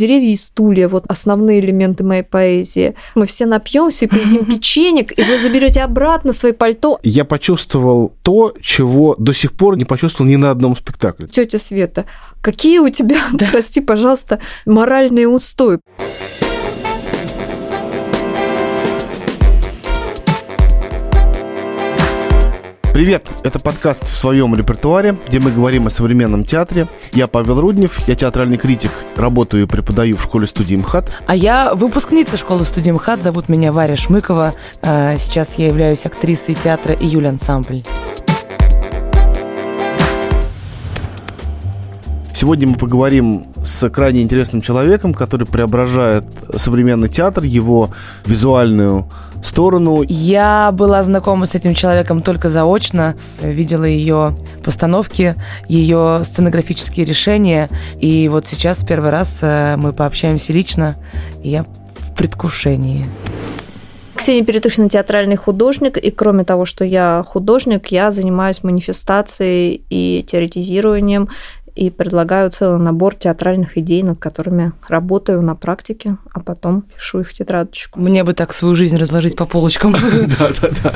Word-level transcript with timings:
Деревья 0.00 0.32
и 0.32 0.36
стулья, 0.36 0.88
вот 0.88 1.04
основные 1.08 1.60
элементы 1.60 2.04
моей 2.04 2.22
поэзии. 2.22 2.94
Мы 3.14 3.26
все 3.26 3.44
напьемся 3.44 4.06
и 4.06 4.08
поедим 4.08 4.44
печенек, 4.50 5.12
и 5.18 5.22
вы 5.22 5.38
заберете 5.38 5.82
обратно 5.82 6.32
свои 6.32 6.52
пальто. 6.52 6.98
Я 7.02 7.26
почувствовал 7.26 8.14
то, 8.22 8.54
чего 8.62 9.14
до 9.18 9.34
сих 9.34 9.52
пор 9.52 9.76
не 9.76 9.84
почувствовал 9.84 10.30
ни 10.30 10.36
на 10.36 10.50
одном 10.50 10.74
спектакле. 10.74 11.28
Тетя 11.28 11.58
Света, 11.58 12.06
какие 12.40 12.78
у 12.78 12.88
тебя, 12.88 13.18
да. 13.34 13.48
прости, 13.52 13.82
пожалуйста, 13.82 14.40
моральные 14.64 15.28
устои? 15.28 15.80
Привет! 23.00 23.32
Это 23.44 23.58
подкаст 23.58 24.02
в 24.02 24.14
своем 24.14 24.54
репертуаре, 24.54 25.16
где 25.26 25.40
мы 25.40 25.50
говорим 25.50 25.86
о 25.86 25.90
современном 25.90 26.44
театре. 26.44 26.86
Я 27.14 27.28
Павел 27.28 27.58
Руднев, 27.58 28.06
я 28.06 28.14
театральный 28.14 28.58
критик, 28.58 28.90
работаю 29.16 29.62
и 29.62 29.66
преподаю 29.66 30.18
в 30.18 30.22
школе-студии 30.22 30.76
МХАТ. 30.76 31.10
А 31.26 31.34
я 31.34 31.74
выпускница 31.74 32.36
школы-студии 32.36 32.90
МХАТ, 32.90 33.22
зовут 33.22 33.48
меня 33.48 33.72
Варя 33.72 33.96
Шмыкова. 33.96 34.52
А, 34.82 35.16
сейчас 35.16 35.56
я 35.56 35.68
являюсь 35.68 36.04
актрисой 36.04 36.54
театра 36.54 36.94
«Июль 36.94 37.26
ансамбль». 37.26 37.84
Сегодня 42.34 42.68
мы 42.68 42.74
поговорим 42.74 43.46
с 43.64 43.88
крайне 43.88 44.20
интересным 44.20 44.60
человеком, 44.60 45.14
который 45.14 45.46
преображает 45.46 46.24
современный 46.54 47.08
театр, 47.08 47.44
его 47.44 47.92
визуальную 48.26 49.08
сторону. 49.42 50.02
Я 50.06 50.70
была 50.72 51.02
знакома 51.02 51.46
с 51.46 51.54
этим 51.54 51.74
человеком 51.74 52.22
только 52.22 52.48
заочно, 52.48 53.16
видела 53.40 53.84
ее 53.84 54.36
постановки, 54.64 55.34
ее 55.68 56.22
сценографические 56.24 57.06
решения, 57.06 57.68
и 57.98 58.28
вот 58.28 58.46
сейчас 58.46 58.82
в 58.82 58.86
первый 58.86 59.10
раз 59.10 59.40
э, 59.42 59.76
мы 59.76 59.92
пообщаемся 59.92 60.52
лично, 60.52 60.96
и 61.42 61.50
я 61.50 61.64
в 61.98 62.14
предвкушении. 62.14 63.06
Ксения 64.20 64.44
Перетухина 64.44 64.90
театральный 64.90 65.36
художник, 65.36 65.96
и 65.96 66.10
кроме 66.10 66.44
того, 66.44 66.66
что 66.66 66.84
я 66.84 67.24
художник, 67.26 67.86
я 67.86 68.10
занимаюсь 68.10 68.62
манифестацией 68.62 69.82
и 69.88 70.22
теоретизированием 70.22 71.30
и 71.74 71.90
предлагаю 71.90 72.50
целый 72.50 72.80
набор 72.80 73.14
театральных 73.14 73.78
идей, 73.78 74.02
над 74.02 74.18
которыми 74.18 74.72
работаю 74.88 75.42
на 75.42 75.54
практике, 75.54 76.16
а 76.32 76.40
потом 76.40 76.82
пишу 76.82 77.20
их 77.20 77.28
в 77.28 77.32
тетрадочку. 77.32 77.98
Мне 77.98 78.24
бы 78.24 78.32
так 78.32 78.52
свою 78.52 78.74
жизнь 78.74 78.96
разложить 78.96 79.36
по 79.36 79.46
полочкам. 79.46 79.94
Да, 80.38 80.48
да, 80.60 80.68
да. 80.82 80.94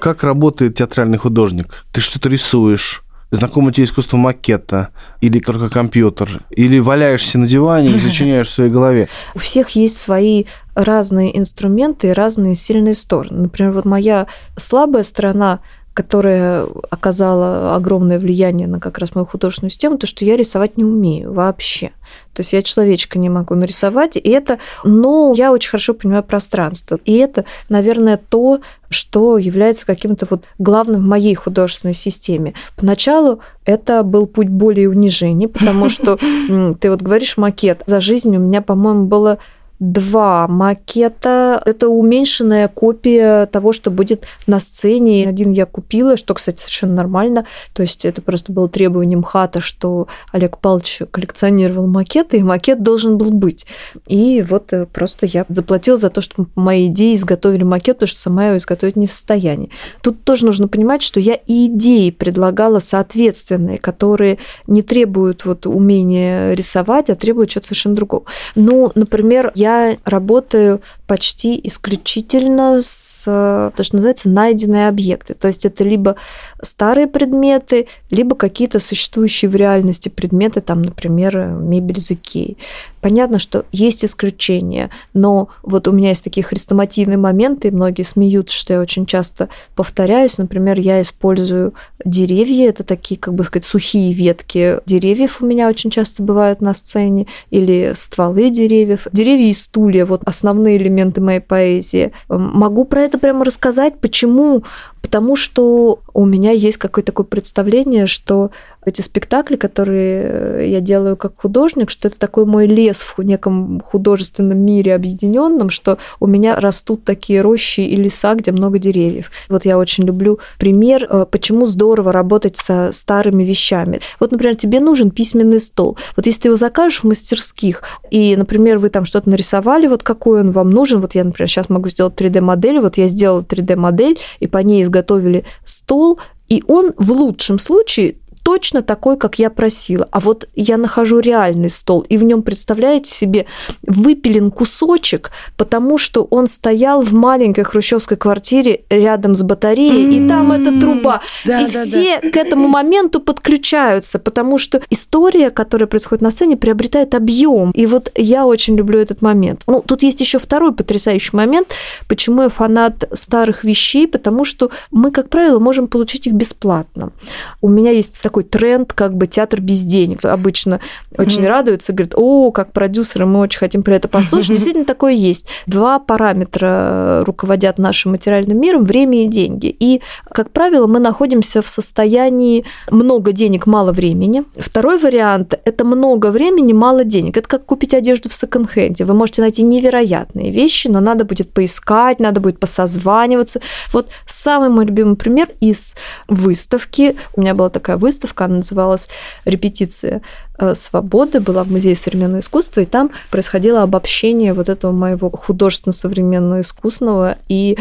Как 0.00 0.24
работает 0.24 0.74
театральный 0.74 1.18
художник? 1.18 1.84
Ты 1.92 2.00
что-то 2.00 2.28
рисуешь, 2.28 3.04
знакомо 3.30 3.72
тебе 3.72 3.84
искусство 3.84 4.16
макета, 4.16 4.88
или 5.20 5.40
только 5.40 5.68
компьютер, 5.70 6.44
или 6.50 6.78
валяешься 6.78 7.38
на 7.38 7.46
диване 7.46 7.90
и 7.90 8.00
сочиняешь 8.08 8.48
в 8.48 8.52
своей 8.52 8.70
голове. 8.70 9.08
У 9.34 9.38
всех 9.38 9.70
есть 9.70 10.00
свои 10.00 10.44
разные 10.74 11.36
инструменты 11.38 12.08
и 12.08 12.12
разные 12.12 12.54
сильные 12.54 12.94
стороны. 12.94 13.42
Например, 13.42 13.72
вот 13.72 13.84
моя 13.84 14.26
слабая 14.56 15.02
сторона 15.02 15.60
которая 15.94 16.66
оказала 16.90 17.74
огромное 17.74 18.18
влияние 18.18 18.66
на 18.66 18.80
как 18.80 18.98
раз 18.98 19.14
мою 19.14 19.26
художественную 19.26 19.70
систему, 19.70 19.98
то, 19.98 20.06
что 20.06 20.24
я 20.24 20.36
рисовать 20.36 20.76
не 20.76 20.84
умею 20.84 21.32
вообще. 21.32 21.92
То 22.32 22.40
есть 22.40 22.52
я 22.52 22.62
человечка 22.62 23.18
не 23.18 23.28
могу 23.28 23.54
нарисовать, 23.54 24.16
и 24.16 24.28
это, 24.30 24.58
но 24.84 25.34
я 25.36 25.52
очень 25.52 25.70
хорошо 25.70 25.92
понимаю 25.92 26.22
пространство. 26.22 26.98
И 27.04 27.16
это, 27.16 27.44
наверное, 27.68 28.16
то, 28.16 28.60
что 28.88 29.36
является 29.36 29.84
каким-то 29.84 30.26
вот 30.30 30.44
главным 30.58 31.02
в 31.02 31.06
моей 31.06 31.34
художественной 31.34 31.94
системе. 31.94 32.54
Поначалу 32.76 33.40
это 33.64 34.02
был 34.02 34.26
путь 34.26 34.48
более 34.48 34.88
унижения, 34.88 35.48
потому 35.48 35.90
что 35.90 36.18
ты 36.80 36.90
вот 36.90 37.02
говоришь 37.02 37.36
макет. 37.36 37.82
За 37.86 38.00
жизнь 38.00 38.34
у 38.34 38.40
меня, 38.40 38.62
по-моему, 38.62 39.06
было 39.06 39.38
два 39.82 40.46
макета. 40.46 41.60
Это 41.66 41.88
уменьшенная 41.88 42.68
копия 42.68 43.46
того, 43.46 43.72
что 43.72 43.90
будет 43.90 44.26
на 44.46 44.60
сцене. 44.60 45.28
Один 45.28 45.50
я 45.50 45.66
купила, 45.66 46.16
что, 46.16 46.34
кстати, 46.34 46.60
совершенно 46.60 46.94
нормально. 46.94 47.46
То 47.72 47.82
есть 47.82 48.04
это 48.04 48.22
просто 48.22 48.52
было 48.52 48.68
требованием 48.68 49.24
хата, 49.24 49.60
что 49.60 50.06
Олег 50.30 50.58
Павлович 50.58 51.02
коллекционировал 51.10 51.88
макеты, 51.88 52.38
и 52.38 52.42
макет 52.44 52.82
должен 52.82 53.18
был 53.18 53.32
быть. 53.32 53.66
И 54.06 54.44
вот 54.48 54.72
э, 54.72 54.86
просто 54.86 55.26
я 55.26 55.44
заплатила 55.48 55.96
за 55.96 56.10
то, 56.10 56.20
что 56.20 56.46
мои 56.54 56.86
идеи 56.86 57.16
изготовили 57.16 57.64
макет, 57.64 57.96
потому 57.96 58.08
что 58.08 58.20
сама 58.20 58.46
его 58.46 58.58
изготовить 58.58 58.94
не 58.94 59.08
в 59.08 59.12
состоянии. 59.12 59.70
Тут 60.00 60.22
тоже 60.22 60.46
нужно 60.46 60.68
понимать, 60.68 61.02
что 61.02 61.18
я 61.18 61.34
и 61.34 61.66
идеи 61.66 62.10
предлагала 62.10 62.78
соответственные, 62.78 63.78
которые 63.78 64.38
не 64.68 64.82
требуют 64.82 65.44
вот 65.44 65.66
умения 65.66 66.52
рисовать, 66.52 67.10
а 67.10 67.16
требуют 67.16 67.50
чего-то 67.50 67.66
совершенно 67.66 67.96
другого. 67.96 68.24
Ну, 68.54 68.92
например, 68.94 69.50
я 69.56 69.71
работаю 70.04 70.80
почти 71.06 71.60
исключительно 71.64 72.80
с, 72.80 73.24
то, 73.24 73.82
что 73.82 73.96
называется, 73.96 74.30
найденные 74.30 74.88
объекты. 74.88 75.34
То 75.34 75.48
есть 75.48 75.66
это 75.66 75.84
либо 75.84 76.16
старые 76.62 77.06
предметы, 77.06 77.86
либо 78.10 78.34
какие-то 78.34 78.78
существующие 78.78 79.50
в 79.50 79.56
реальности 79.56 80.08
предметы, 80.08 80.60
там, 80.60 80.80
например, 80.82 81.36
мебель 81.36 81.98
из 81.98 82.10
Икеи. 82.10 82.56
Понятно, 83.02 83.40
что 83.40 83.66
есть 83.72 84.04
исключения, 84.04 84.90
но 85.12 85.48
вот 85.62 85.88
у 85.88 85.92
меня 85.92 86.10
есть 86.10 86.22
такие 86.22 86.44
хрестоматийные 86.44 87.18
моменты, 87.18 87.68
и 87.68 87.72
многие 87.72 88.04
смеются, 88.04 88.56
что 88.56 88.74
я 88.74 88.80
очень 88.80 89.06
часто 89.06 89.48
повторяюсь. 89.74 90.38
Например, 90.38 90.78
я 90.78 91.02
использую 91.02 91.74
деревья, 92.04 92.68
это 92.68 92.84
такие, 92.84 93.18
как 93.18 93.34
бы 93.34 93.42
сказать, 93.44 93.64
сухие 93.64 94.12
ветки 94.12 94.78
деревьев 94.86 95.42
у 95.42 95.46
меня 95.46 95.68
очень 95.68 95.90
часто 95.90 96.22
бывают 96.22 96.60
на 96.60 96.74
сцене, 96.74 97.26
или 97.50 97.92
стволы 97.94 98.50
деревьев. 98.50 99.08
Деревья 99.12 99.50
и 99.50 99.52
стулья, 99.62 100.04
вот 100.04 100.22
основные 100.24 100.76
элементы 100.76 101.20
моей 101.20 101.40
поэзии. 101.40 102.12
Могу 102.28 102.84
про 102.84 103.02
это 103.02 103.18
прямо 103.18 103.44
рассказать, 103.44 104.00
почему 104.00 104.64
Потому 105.02 105.36
что 105.36 106.00
у 106.14 106.24
меня 106.24 106.52
есть 106.52 106.78
какое-то 106.78 107.12
такое 107.12 107.26
представление, 107.26 108.06
что 108.06 108.50
эти 108.84 109.00
спектакли, 109.00 109.56
которые 109.56 110.22
э, 110.24 110.66
я 110.68 110.80
делаю 110.80 111.16
как 111.16 111.36
художник, 111.36 111.90
что 111.90 112.08
это 112.08 112.18
такой 112.18 112.46
мой 112.46 112.66
лес 112.66 113.00
в 113.16 113.22
неком 113.22 113.80
художественном 113.80 114.58
мире 114.58 114.94
объединенном, 114.94 115.70
что 115.70 115.98
у 116.18 116.26
меня 116.26 116.56
растут 116.56 117.04
такие 117.04 117.42
рощи 117.42 117.80
и 117.80 117.94
леса, 117.96 118.34
где 118.34 118.50
много 118.50 118.78
деревьев. 118.78 119.30
Вот 119.48 119.64
я 119.64 119.78
очень 119.78 120.04
люблю 120.04 120.40
пример, 120.58 121.06
э, 121.08 121.26
почему 121.30 121.66
здорово 121.66 122.12
работать 122.12 122.56
со 122.56 122.90
старыми 122.92 123.44
вещами. 123.44 124.00
Вот, 124.18 124.32
например, 124.32 124.56
тебе 124.56 124.80
нужен 124.80 125.10
письменный 125.10 125.60
стол. 125.60 125.96
Вот 126.16 126.26
если 126.26 126.42
ты 126.42 126.48
его 126.48 126.56
закажешь 126.56 127.00
в 127.00 127.04
мастерских, 127.04 127.82
и, 128.10 128.34
например, 128.36 128.78
вы 128.78 128.88
там 128.88 129.04
что-то 129.04 129.30
нарисовали, 129.30 129.86
вот 129.86 130.02
какой 130.02 130.40
он 130.40 130.50
вам 130.50 130.70
нужен, 130.70 131.00
вот 131.00 131.14
я, 131.14 131.22
например, 131.22 131.48
сейчас 131.48 131.68
могу 131.68 131.88
сделать 131.88 132.14
3D-модель, 132.14 132.80
вот 132.80 132.96
я 132.98 133.06
сделала 133.06 133.42
3D-модель, 133.42 134.18
и 134.40 134.48
по 134.48 134.58
ней 134.58 134.84
изготовили 134.92 135.44
стол, 135.64 136.20
и 136.48 136.62
он 136.68 136.92
в 136.96 137.10
лучшем 137.12 137.58
случае 137.58 138.16
точно 138.42 138.82
такой, 138.82 139.16
как 139.16 139.38
я 139.38 139.50
просила. 139.50 140.08
А 140.10 140.20
вот 140.20 140.48
я 140.54 140.76
нахожу 140.76 141.18
реальный 141.18 141.70
стол, 141.70 142.04
и 142.08 142.16
в 142.16 142.24
нем, 142.24 142.42
представляете 142.42 143.10
себе, 143.10 143.46
выпилен 143.82 144.50
кусочек, 144.50 145.30
потому 145.56 145.98
что 145.98 146.26
он 146.30 146.46
стоял 146.46 147.02
в 147.02 147.12
маленькой 147.12 147.64
хрущевской 147.64 148.16
квартире 148.16 148.84
рядом 148.90 149.34
с 149.34 149.42
батареей, 149.42 150.06
mm-hmm. 150.06 150.26
и 150.26 150.28
там 150.28 150.52
эта 150.52 150.80
труба. 150.80 151.20
Да, 151.44 151.60
и 151.60 151.70
да, 151.70 151.84
все 151.84 152.20
да. 152.20 152.30
к 152.30 152.36
этому 152.36 152.68
моменту 152.68 153.20
подключаются, 153.20 154.18
потому 154.18 154.58
что 154.58 154.82
история, 154.90 155.50
которая 155.50 155.86
происходит 155.86 156.22
на 156.22 156.30
сцене, 156.30 156.56
приобретает 156.56 157.14
объем. 157.14 157.70
И 157.72 157.86
вот 157.86 158.10
я 158.16 158.46
очень 158.46 158.76
люблю 158.76 158.98
этот 158.98 159.22
момент. 159.22 159.62
Ну, 159.66 159.82
тут 159.86 160.02
есть 160.02 160.20
еще 160.20 160.38
второй 160.38 160.72
потрясающий 160.72 161.36
момент, 161.36 161.68
почему 162.08 162.42
я 162.42 162.48
фанат 162.48 163.08
старых 163.12 163.64
вещей, 163.64 164.06
потому 164.06 164.44
что 164.44 164.70
мы, 164.90 165.10
как 165.10 165.28
правило, 165.28 165.58
можем 165.58 165.88
получить 165.88 166.26
их 166.26 166.32
бесплатно. 166.32 167.12
У 167.60 167.68
меня 167.68 167.90
есть 167.90 168.16
такой 168.32 168.44
тренд, 168.44 168.94
как 168.94 169.14
бы 169.14 169.26
театр 169.26 169.60
без 169.60 169.82
денег. 169.82 170.24
Обычно 170.24 170.80
mm-hmm. 171.10 171.22
очень 171.22 171.46
радуются, 171.46 171.92
говорят, 171.92 172.14
о, 172.16 172.50
как 172.50 172.72
продюсеры, 172.72 173.26
мы 173.26 173.40
очень 173.40 173.58
хотим 173.58 173.82
про 173.82 173.96
это 173.96 174.08
послушать. 174.08 174.50
Mm-hmm. 174.50 174.54
Действительно, 174.54 174.84
такое 174.86 175.12
есть. 175.12 175.46
Два 175.66 175.98
параметра 175.98 177.24
руководят 177.26 177.78
нашим 177.78 178.12
материальным 178.12 178.58
миром– 178.58 178.84
время 178.86 179.24
и 179.24 179.26
деньги. 179.26 179.66
И, 179.66 180.00
как 180.30 180.50
правило, 180.50 180.86
мы 180.86 180.98
находимся 180.98 181.60
в 181.60 181.68
состоянии 181.68 182.64
много 182.90 183.32
денег, 183.32 183.66
мало 183.66 183.92
времени. 183.92 184.44
Второй 184.56 184.96
вариант– 184.98 185.60
это 185.66 185.84
много 185.84 186.30
времени, 186.30 186.72
мало 186.72 187.04
денег. 187.04 187.36
Это 187.36 187.46
как 187.46 187.66
купить 187.66 187.92
одежду 187.92 188.30
в 188.30 188.32
секонд-хенде. 188.32 189.04
Вы 189.04 189.12
можете 189.12 189.42
найти 189.42 189.62
невероятные 189.62 190.50
вещи, 190.50 190.88
но 190.88 191.00
надо 191.00 191.26
будет 191.26 191.52
поискать, 191.52 192.18
надо 192.18 192.40
будет 192.40 192.58
посозваниваться. 192.58 193.60
Вот 193.92 194.08
самый 194.24 194.70
мой 194.70 194.86
любимый 194.86 195.16
пример 195.16 195.48
из 195.60 195.94
выставки. 196.28 197.14
У 197.36 197.42
меня 197.42 197.54
была 197.54 197.68
такая 197.68 197.98
выставка, 197.98 198.21
выставка, 198.22 198.44
она 198.44 198.56
называлась 198.56 199.08
«Репетиция 199.44 200.22
э, 200.58 200.74
свободы», 200.74 201.40
была 201.40 201.64
в 201.64 201.70
Музее 201.70 201.94
современного 201.94 202.40
искусства, 202.40 202.80
и 202.82 202.84
там 202.84 203.10
происходило 203.30 203.82
обобщение 203.82 204.54
вот 204.54 204.68
этого 204.68 204.92
моего 204.92 205.30
художественно-современного 205.30 206.60
искусственного 206.60 207.36
и 207.48 207.76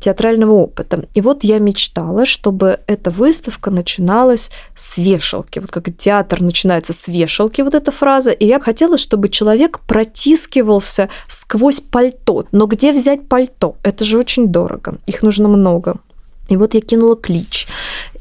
театрального 0.00 0.52
опыта. 0.52 1.06
И 1.14 1.20
вот 1.20 1.44
я 1.44 1.58
мечтала, 1.58 2.26
чтобы 2.26 2.80
эта 2.86 3.10
выставка 3.10 3.70
начиналась 3.70 4.50
с 4.74 4.98
вешалки. 4.98 5.60
Вот 5.60 5.70
как 5.70 5.96
театр 5.96 6.40
начинается 6.40 6.92
с 6.92 7.08
вешалки, 7.08 7.62
вот 7.62 7.74
эта 7.74 7.92
фраза. 7.92 8.30
И 8.30 8.46
я 8.46 8.60
хотела, 8.60 8.98
чтобы 8.98 9.28
человек 9.28 9.80
протискивался 9.86 11.08
сквозь 11.28 11.80
пальто. 11.80 12.44
Но 12.52 12.66
где 12.66 12.92
взять 12.92 13.28
пальто? 13.28 13.76
Это 13.82 14.04
же 14.04 14.18
очень 14.18 14.48
дорого. 14.48 14.98
Их 15.06 15.22
нужно 15.22 15.48
много. 15.48 15.96
И 16.48 16.56
вот 16.56 16.74
я 16.74 16.80
кинула 16.80 17.16
клич. 17.16 17.66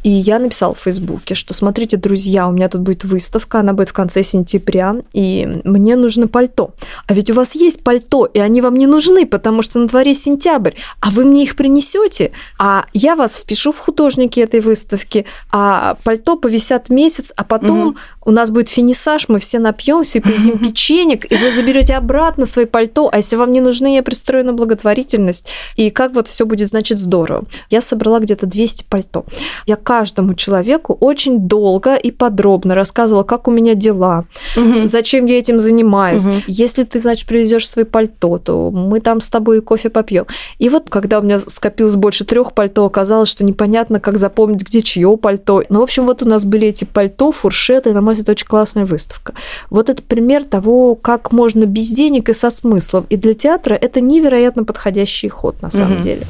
И 0.06 0.10
я 0.10 0.38
написала 0.38 0.76
в 0.76 0.82
Фейсбуке, 0.82 1.34
что 1.34 1.56
смотрите, 1.56 1.98
друзья, 1.98 2.48
у 2.48 2.52
меня 2.52 2.70
тут 2.70 2.82
будет 2.82 3.04
выставка, 3.04 3.62
она 3.62 3.74
будет 3.74 3.90
в 3.90 3.94
конце 3.94 4.22
сентября, 4.22 4.98
и 5.14 5.62
мне 5.64 5.96
нужно 5.96 6.28
пальто. 6.28 6.76
А 7.08 7.16
ведь 7.16 7.32
у 7.32 7.34
вас 7.34 7.56
есть 7.56 7.84
пальто, 7.84 8.26
и 8.26 8.38
они 8.38 8.62
вам 8.62 8.76
не 8.76 8.86
нужны, 8.86 9.26
потому 9.26 9.64
что 9.64 9.80
на 9.80 9.88
дворе 9.88 10.14
сентябрь, 10.14 10.74
а 11.00 11.10
вы 11.10 11.26
мне 11.26 11.42
их 11.42 11.56
принесете, 11.56 12.34
а 12.60 12.86
я 12.94 13.16
вас 13.16 13.38
впишу 13.38 13.72
в 13.72 13.80
художники 13.80 14.40
этой 14.40 14.60
выставки, 14.60 15.26
а 15.52 15.98
пальто 16.04 16.38
повисят 16.38 16.90
месяц, 16.90 17.34
а 17.36 17.44
потом 17.44 17.80
угу. 17.80 17.96
у 18.26 18.32
нас 18.32 18.52
будет 18.52 18.70
финисаж, 18.70 19.28
мы 19.28 19.40
все 19.40 19.58
напьемся 19.58 20.20
и 20.20 20.22
поедим 20.22 20.60
печенек, 20.64 21.26
и 21.32 21.36
вы 21.36 21.52
заберете 21.52 21.96
обратно 21.96 22.46
свои 22.46 22.66
пальто, 22.66 23.10
а 23.12 23.18
если 23.18 23.38
вам 23.38 23.52
не 23.52 23.60
нужны, 23.60 23.96
я 23.96 24.04
пристрою 24.04 24.46
на 24.46 24.54
благотворительность. 24.54 25.48
И 25.78 25.90
как 25.90 26.14
вот 26.14 26.28
все 26.28 26.46
будет, 26.46 26.70
значит, 26.70 27.00
здорово. 27.00 27.46
Я 27.72 27.82
собрала 27.82 28.20
где-то 28.20 28.46
200 28.46 28.86
пальто. 28.88 29.26
Я 29.66 29.78
каждому 29.96 30.34
человеку 30.34 30.98
очень 31.00 31.48
долго 31.48 31.96
и 31.96 32.12
подробно 32.12 32.76
рассказывала, 32.76 33.24
как 33.24 33.48
у 33.48 33.52
меня 33.52 33.76
дела, 33.76 34.26
угу. 34.58 34.88
зачем 34.88 35.26
я 35.26 35.38
этим 35.38 35.58
занимаюсь. 35.58 36.26
Угу. 36.26 36.34
Если 36.48 36.84
ты, 36.84 37.00
значит, 37.00 37.26
привезешь 37.30 37.70
свои 37.70 37.86
пальто, 37.86 38.38
то 38.38 38.72
мы 38.72 39.00
там 39.00 39.22
с 39.22 39.30
тобой 39.30 39.62
кофе 39.62 39.90
попьем. 39.90 40.26
И 40.60 40.68
вот, 40.68 40.90
когда 40.90 41.20
у 41.20 41.22
меня 41.22 41.40
скопилось 41.40 41.96
больше 41.96 42.26
трех 42.26 42.52
пальто, 42.52 42.86
оказалось, 42.86 43.30
что 43.30 43.46
непонятно, 43.46 44.02
как 44.02 44.18
запомнить, 44.18 44.68
где 44.68 44.82
чье 44.82 45.16
пальто. 45.16 45.64
Ну, 45.70 45.80
в 45.80 45.84
общем, 45.84 46.06
вот 46.06 46.22
у 46.22 46.26
нас 46.26 46.44
были 46.44 46.68
эти 46.68 46.84
пальто, 46.84 47.32
фуршеты, 47.32 47.94
на 47.94 48.02
мой 48.02 48.16
взгляд, 48.16 48.30
очень 48.30 48.48
классная 48.48 48.86
выставка. 48.86 49.34
Вот 49.70 49.90
это 49.90 50.04
пример 50.04 50.44
того, 50.44 50.96
как 50.96 51.32
можно 51.32 51.66
без 51.66 51.88
денег 51.88 52.28
и 52.28 52.34
со 52.34 52.50
смыслом. 52.50 53.06
И 53.10 53.16
для 53.16 53.34
театра 53.34 53.76
это 53.76 54.02
невероятно 54.02 54.66
подходящий 54.66 55.30
ход, 55.30 55.62
на 55.62 55.72
самом 55.72 55.94
угу. 55.94 56.04
деле. 56.04 56.28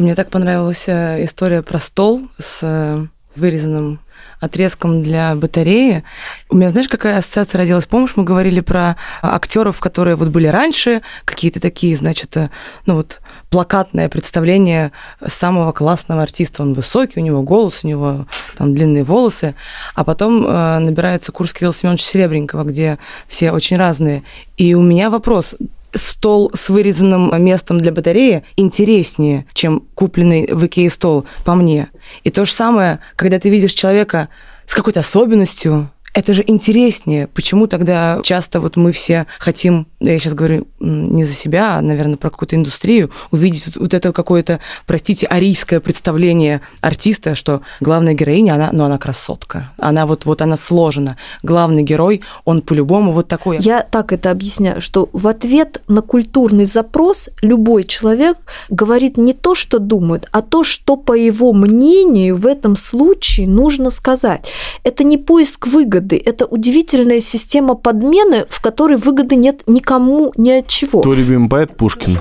Мне 0.00 0.14
так 0.14 0.30
понравилась 0.30 0.88
э, 0.88 1.22
история 1.24 1.60
про 1.60 1.78
стол 1.78 2.22
с 2.38 2.60
э, 2.62 3.06
вырезанным 3.36 4.00
отрезком 4.40 5.02
для 5.02 5.34
батареи. 5.34 6.04
У 6.48 6.56
меня, 6.56 6.70
знаешь, 6.70 6.88
какая 6.88 7.18
ассоциация 7.18 7.58
родилась? 7.58 7.84
Помнишь, 7.84 8.12
мы 8.16 8.24
говорили 8.24 8.60
про 8.60 8.96
актеров, 9.20 9.78
которые 9.78 10.16
вот 10.16 10.28
были 10.28 10.46
раньше, 10.46 11.02
какие-то 11.26 11.60
такие, 11.60 11.94
значит, 11.96 12.34
э, 12.38 12.48
ну 12.86 12.94
вот 12.94 13.20
плакатное 13.50 14.08
представление 14.08 14.92
самого 15.26 15.72
классного 15.72 16.22
артиста. 16.22 16.62
Он 16.62 16.72
высокий, 16.72 17.20
у 17.20 17.22
него 17.22 17.42
голос, 17.42 17.80
у 17.82 17.88
него 17.88 18.26
там 18.56 18.74
длинные 18.74 19.04
волосы. 19.04 19.54
А 19.94 20.02
потом 20.04 20.46
э, 20.46 20.78
набирается 20.78 21.30
курс 21.30 21.52
Кирилла 21.52 21.74
Семеновича 21.74 22.06
Серебренникова, 22.06 22.64
где 22.64 22.98
все 23.28 23.52
очень 23.52 23.76
разные. 23.76 24.22
И 24.56 24.72
у 24.72 24.80
меня 24.80 25.10
вопрос, 25.10 25.56
стол 25.94 26.50
с 26.54 26.68
вырезанным 26.68 27.32
местом 27.42 27.78
для 27.78 27.92
батареи 27.92 28.44
интереснее, 28.56 29.46
чем 29.54 29.84
купленный 29.94 30.48
в 30.52 30.66
Икее 30.66 30.90
стол, 30.90 31.26
по 31.44 31.54
мне. 31.54 31.88
И 32.24 32.30
то 32.30 32.44
же 32.44 32.52
самое, 32.52 33.00
когда 33.16 33.38
ты 33.38 33.50
видишь 33.50 33.72
человека 33.72 34.28
с 34.66 34.74
какой-то 34.74 35.00
особенностью, 35.00 35.90
это 36.14 36.34
же 36.34 36.44
интереснее. 36.46 37.26
Почему 37.28 37.66
тогда 37.66 38.20
часто 38.22 38.60
вот 38.60 38.76
мы 38.76 38.92
все 38.92 39.26
хотим, 39.38 39.86
я 40.00 40.18
сейчас 40.18 40.34
говорю 40.34 40.66
не 40.80 41.24
за 41.24 41.34
себя, 41.34 41.76
а, 41.76 41.80
наверное, 41.80 42.16
про 42.16 42.30
какую-то 42.30 42.56
индустрию, 42.56 43.10
увидеть 43.30 43.76
вот 43.76 43.94
это 43.94 44.12
какое-то, 44.12 44.60
простите, 44.86 45.26
арийское 45.26 45.80
представление 45.80 46.62
артиста, 46.80 47.34
что 47.34 47.62
главная 47.80 48.14
героиня, 48.14 48.54
она, 48.54 48.70
ну, 48.72 48.84
она 48.84 48.98
красотка. 48.98 49.72
Она 49.78 50.06
вот, 50.06 50.24
вот 50.24 50.42
она 50.42 50.56
сложена. 50.56 51.16
Главный 51.42 51.82
герой, 51.82 52.22
он 52.44 52.62
по-любому 52.62 53.12
вот 53.12 53.28
такой. 53.28 53.58
Я 53.58 53.82
так 53.82 54.12
это 54.12 54.30
объясняю, 54.30 54.80
что 54.80 55.08
в 55.12 55.28
ответ 55.28 55.82
на 55.86 56.02
культурный 56.02 56.64
запрос 56.64 57.30
любой 57.42 57.84
человек 57.84 58.36
говорит 58.68 59.16
не 59.16 59.32
то, 59.32 59.54
что 59.54 59.78
думает, 59.78 60.28
а 60.32 60.42
то, 60.42 60.64
что, 60.64 60.96
по 60.96 61.12
его 61.12 61.52
мнению, 61.52 62.36
в 62.36 62.46
этом 62.46 62.74
случае 62.76 63.48
нужно 63.48 63.90
сказать. 63.90 64.48
Это 64.82 65.04
не 65.04 65.16
поиск 65.16 65.66
выгоды, 65.66 65.99
выгоды. 66.00 66.22
Это 66.24 66.46
удивительная 66.46 67.20
система 67.20 67.74
подмены, 67.74 68.46
в 68.48 68.60
которой 68.60 68.96
выгоды 68.96 69.36
нет 69.36 69.62
никому 69.66 70.32
ни 70.36 70.50
от 70.50 70.66
чего. 70.66 71.02
Твой 71.02 71.16
любимый 71.16 71.48
поэт 71.48 71.76
Пушкин. 71.76 72.18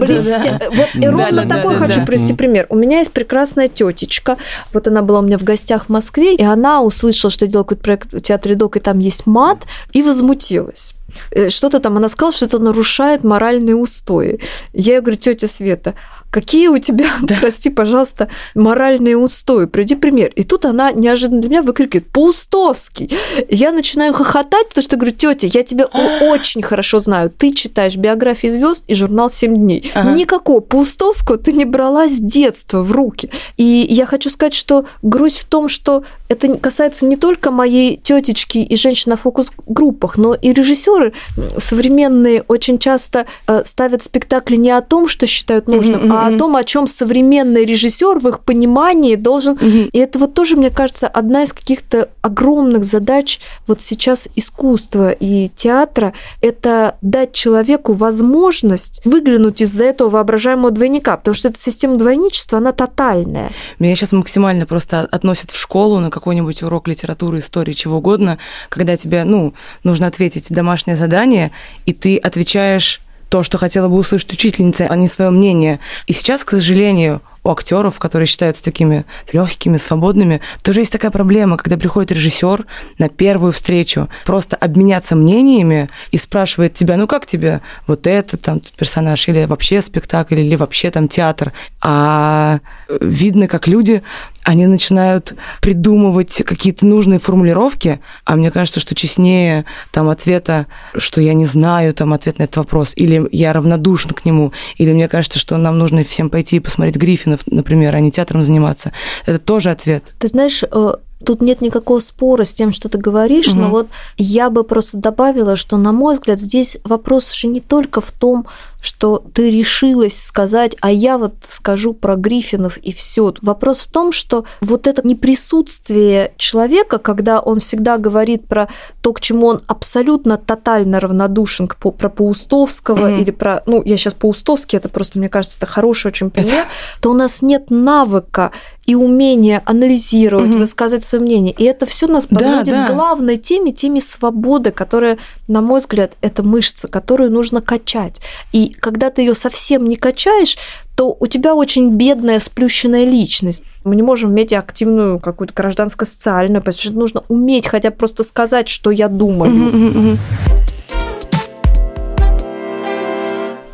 Блестя... 0.00 0.60
Вот 0.74 0.88
и 0.94 1.06
ровно 1.06 1.46
такой 1.46 1.74
хочу 1.76 2.04
привести 2.04 2.34
пример. 2.34 2.66
У 2.68 2.76
меня 2.76 2.98
есть 2.98 3.10
прекрасная 3.10 3.68
тетечка. 3.68 4.36
Вот 4.72 4.86
она 4.86 5.02
была 5.02 5.20
у 5.20 5.22
меня 5.22 5.38
в 5.38 5.44
гостях 5.44 5.86
в 5.86 5.88
Москве, 5.88 6.34
и 6.34 6.42
она 6.42 6.82
услышала, 6.82 7.30
что 7.30 7.44
я 7.44 7.50
делала 7.50 7.64
какой-то 7.64 7.82
проект 7.82 8.12
в 8.12 8.20
театре 8.20 8.54
Док, 8.54 8.76
и 8.76 8.80
там 8.80 8.98
есть 8.98 9.26
мат, 9.26 9.64
и 9.92 10.02
возмутилась 10.02 10.94
э, 11.30 11.48
что-то 11.48 11.80
там, 11.80 11.96
она 11.96 12.08
сказала, 12.08 12.32
что 12.32 12.46
это 12.46 12.58
нарушает 12.58 13.24
моральные 13.24 13.76
устои. 13.76 14.38
Я 14.72 14.94
ей 14.94 15.00
говорю, 15.00 15.18
тетя 15.18 15.46
Света, 15.46 15.94
какие 16.32 16.68
у 16.68 16.78
тебя, 16.78 17.06
да. 17.22 17.36
прости, 17.40 17.70
пожалуйста, 17.70 18.28
моральные 18.54 19.16
устои, 19.16 19.66
приди 19.66 19.94
пример. 19.94 20.32
И 20.34 20.42
тут 20.42 20.64
она 20.64 20.90
неожиданно 20.90 21.40
для 21.42 21.50
меня 21.50 21.62
выкрикивает 21.62 22.08
«Паустовский!». 22.08 23.12
Я 23.48 23.70
начинаю 23.70 24.14
хохотать, 24.14 24.68
потому 24.68 24.82
что 24.82 24.96
говорю, 24.96 25.14
тетя, 25.14 25.46
я 25.46 25.62
тебя 25.62 25.84
очень 26.22 26.62
хорошо 26.62 27.00
знаю. 27.00 27.30
Ты 27.30 27.52
читаешь 27.52 27.96
биографии 27.96 28.48
звезд 28.48 28.84
и 28.88 28.94
журнал 28.94 29.30
«Семь 29.30 29.54
дней». 29.54 29.92
Ага. 29.94 30.12
Никакого 30.12 30.60
Паустовского 30.60 31.36
ты 31.36 31.52
не 31.52 31.66
брала 31.66 32.08
с 32.08 32.16
детства 32.16 32.82
в 32.82 32.92
руки. 32.92 33.30
И 33.58 33.86
я 33.90 34.06
хочу 34.06 34.30
сказать, 34.30 34.54
что 34.54 34.86
грусть 35.02 35.40
в 35.40 35.44
том, 35.44 35.68
что 35.68 36.02
это 36.28 36.56
касается 36.56 37.04
не 37.04 37.16
только 37.16 37.50
моей 37.50 37.98
тетечки 37.98 38.58
и 38.58 38.76
женщин 38.76 39.10
на 39.10 39.16
фокус-группах, 39.18 40.16
но 40.16 40.32
и 40.32 40.54
режиссеры 40.54 41.12
современные 41.58 42.42
очень 42.48 42.78
часто 42.78 43.26
э, 43.46 43.62
ставят 43.66 44.02
спектакли 44.02 44.56
не 44.56 44.70
о 44.70 44.80
том, 44.80 45.08
что 45.08 45.26
считают 45.26 45.68
нужным, 45.68 46.10
mm-hmm, 46.10 46.21
а 46.21 46.21
о 46.26 46.38
том, 46.38 46.56
о 46.56 46.64
чем 46.64 46.86
современный 46.86 47.64
режиссер 47.64 48.18
в 48.18 48.28
их 48.28 48.40
понимании 48.40 49.16
должен. 49.16 49.54
Mm-hmm. 49.54 49.90
И 49.92 49.98
это 49.98 50.18
вот 50.18 50.34
тоже, 50.34 50.56
мне 50.56 50.70
кажется, 50.70 51.08
одна 51.08 51.42
из 51.42 51.52
каких-то 51.52 52.08
огромных 52.20 52.84
задач 52.84 53.40
вот 53.66 53.80
сейчас 53.80 54.28
искусства 54.36 55.10
и 55.10 55.48
театра– 55.48 56.12
это 56.40 56.96
дать 57.02 57.32
человеку 57.32 57.92
возможность 57.92 59.00
выглянуть 59.04 59.60
из-за 59.60 59.84
этого 59.84 60.10
воображаемого 60.10 60.70
двойника, 60.70 61.16
потому 61.16 61.34
что 61.34 61.48
эта 61.48 61.58
система 61.58 61.96
двойничества, 61.96 62.58
она 62.58 62.72
тотальная. 62.72 63.50
Меня 63.78 63.96
сейчас 63.96 64.12
максимально 64.12 64.66
просто 64.66 65.00
относят 65.00 65.50
в 65.50 65.58
школу 65.58 65.98
на 65.98 66.10
какой-нибудь 66.10 66.62
урок 66.62 66.88
литературы, 66.88 67.38
истории, 67.38 67.72
чего 67.72 67.98
угодно, 67.98 68.38
когда 68.68 68.96
тебе, 68.96 69.24
ну, 69.24 69.54
нужно 69.84 70.06
ответить 70.06 70.46
домашнее 70.50 70.96
задание, 70.96 71.52
и 71.86 71.92
ты 71.92 72.16
отвечаешь 72.18 73.00
то, 73.32 73.42
что 73.42 73.56
хотела 73.56 73.88
бы 73.88 73.96
услышать 73.96 74.30
учительница, 74.34 74.86
а 74.90 74.94
не 74.94 75.08
свое 75.08 75.30
мнение. 75.30 75.80
И 76.06 76.12
сейчас, 76.12 76.44
к 76.44 76.50
сожалению, 76.50 77.22
у 77.44 77.50
актеров, 77.50 77.98
которые 77.98 78.26
считаются 78.26 78.62
такими 78.62 79.06
легкими, 79.32 79.78
свободными, 79.78 80.42
тоже 80.62 80.80
есть 80.80 80.92
такая 80.92 81.10
проблема, 81.10 81.56
когда 81.56 81.78
приходит 81.78 82.12
режиссер 82.12 82.66
на 82.98 83.08
первую 83.08 83.52
встречу, 83.52 84.10
просто 84.26 84.56
обменяться 84.56 85.16
мнениями 85.16 85.88
и 86.10 86.18
спрашивает 86.18 86.74
тебя, 86.74 86.98
ну 86.98 87.06
как 87.06 87.24
тебе 87.24 87.62
вот 87.86 88.06
этот 88.06 88.42
там 88.42 88.60
персонаж, 88.76 89.26
или 89.26 89.46
вообще 89.46 89.80
спектакль, 89.80 90.38
или 90.38 90.54
вообще 90.54 90.90
там 90.90 91.08
театр. 91.08 91.54
А 91.80 92.60
видно, 93.00 93.48
как 93.48 93.68
люди, 93.68 94.02
они 94.42 94.66
начинают 94.66 95.34
придумывать 95.60 96.42
какие-то 96.44 96.86
нужные 96.86 97.18
формулировки, 97.18 98.00
а 98.24 98.36
мне 98.36 98.50
кажется, 98.50 98.80
что 98.80 98.94
честнее 98.94 99.64
там 99.92 100.08
ответа, 100.08 100.66
что 100.96 101.20
я 101.20 101.34
не 101.34 101.44
знаю, 101.44 101.92
там 101.94 102.12
ответ 102.12 102.38
на 102.38 102.44
этот 102.44 102.56
вопрос, 102.56 102.92
или 102.96 103.28
я 103.32 103.52
равнодушна 103.52 104.14
к 104.14 104.24
нему, 104.24 104.52
или 104.76 104.92
мне 104.92 105.08
кажется, 105.08 105.38
что 105.38 105.56
нам 105.56 105.78
нужно 105.78 106.04
всем 106.04 106.30
пойти 106.30 106.56
и 106.56 106.60
посмотреть 106.60 106.96
Гриффина, 106.96 107.38
например, 107.46 107.94
а 107.94 108.00
не 108.00 108.10
театром 108.10 108.42
заниматься. 108.42 108.92
Это 109.26 109.38
тоже 109.38 109.70
ответ. 109.70 110.04
Ты 110.18 110.28
знаешь, 110.28 110.62
э, 110.62 110.92
тут 111.24 111.40
нет 111.40 111.60
никакого 111.60 112.00
спора 112.00 112.44
с 112.44 112.52
тем, 112.52 112.72
что 112.72 112.88
ты 112.88 112.98
говоришь, 112.98 113.48
угу. 113.48 113.58
но 113.58 113.70
вот 113.70 113.88
я 114.16 114.50
бы 114.50 114.64
просто 114.64 114.98
добавила, 114.98 115.56
что, 115.56 115.76
на 115.76 115.92
мой 115.92 116.14
взгляд, 116.14 116.40
здесь 116.40 116.78
вопрос 116.84 117.32
же 117.32 117.48
не 117.48 117.60
только 117.60 118.00
в 118.00 118.10
том, 118.12 118.46
что 118.82 119.24
ты 119.32 119.50
решилась 119.50 120.20
сказать, 120.20 120.76
а 120.80 120.90
я 120.90 121.16
вот 121.16 121.34
скажу 121.48 121.94
про 121.94 122.16
Гриффинов 122.16 122.76
и 122.78 122.92
все. 122.92 123.32
Вопрос 123.40 123.80
в 123.80 123.90
том, 123.90 124.10
что 124.10 124.44
вот 124.60 124.88
это 124.88 125.06
неприсутствие 125.06 126.34
человека, 126.36 126.98
когда 126.98 127.40
он 127.40 127.60
всегда 127.60 127.96
говорит 127.96 128.48
про 128.48 128.68
то, 129.00 129.12
к 129.12 129.20
чему 129.20 129.46
он 129.46 129.62
абсолютно 129.68 130.36
тотально 130.36 130.98
равнодушен, 130.98 131.68
про 131.68 132.08
Паустовского 132.08 133.12
mm-hmm. 133.12 133.20
или 133.20 133.30
про... 133.30 133.62
Ну, 133.66 133.82
я 133.84 133.96
сейчас 133.96 134.14
Паустовский, 134.14 134.78
это 134.78 134.88
просто, 134.88 135.20
мне 135.20 135.28
кажется, 135.28 135.58
это 135.58 135.66
хороший 135.66 136.08
очень 136.08 136.30
пример, 136.30 136.66
то 137.00 137.12
у 137.12 137.14
нас 137.14 137.40
нет 137.40 137.70
навыка 137.70 138.50
и 138.84 138.94
умение 138.96 139.62
анализировать, 139.64 140.50
угу. 140.50 140.58
высказывать 140.58 141.04
свое 141.04 141.22
мнение. 141.22 141.54
И 141.56 141.64
это 141.64 141.86
все 141.86 142.08
нас 142.08 142.26
подводит 142.26 142.74
да, 142.74 142.86
да. 142.86 142.92
к 142.92 142.94
главной 142.94 143.36
теме, 143.36 143.72
теме 143.72 144.00
свободы, 144.00 144.72
которая, 144.72 145.18
на 145.46 145.60
мой 145.60 145.80
взгляд, 145.80 146.14
это 146.20 146.42
мышца, 146.42 146.88
которую 146.88 147.30
нужно 147.30 147.60
качать. 147.60 148.20
И 148.52 148.71
когда 148.72 149.10
ты 149.10 149.22
ее 149.22 149.34
совсем 149.34 149.86
не 149.86 149.96
качаешь, 149.96 150.56
то 150.94 151.16
у 151.18 151.26
тебя 151.26 151.54
очень 151.54 151.96
бедная, 151.96 152.38
сплющенная 152.38 153.04
личность. 153.04 153.64
Мы 153.84 153.96
не 153.96 154.02
можем 154.02 154.30
иметь 154.30 154.52
активную 154.52 155.18
какую-то 155.18 155.54
гражданско-социальную, 155.54 156.60
потому 156.62 156.78
что 156.78 156.92
нужно 156.92 157.22
уметь 157.28 157.66
хотя 157.66 157.90
бы 157.90 157.96
просто 157.96 158.22
сказать, 158.22 158.68
что 158.68 158.90
я 158.90 159.08
думаю. 159.08 160.18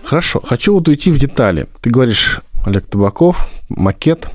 Хорошо, 0.05 0.41
хочу 0.43 0.75
вот 0.75 0.89
уйти 0.89 1.11
в 1.11 1.19
детали. 1.19 1.67
Ты 1.83 1.91
говоришь, 1.91 2.41
Олег 2.65 2.87
Табаков, 2.87 3.47
макет. 3.69 4.29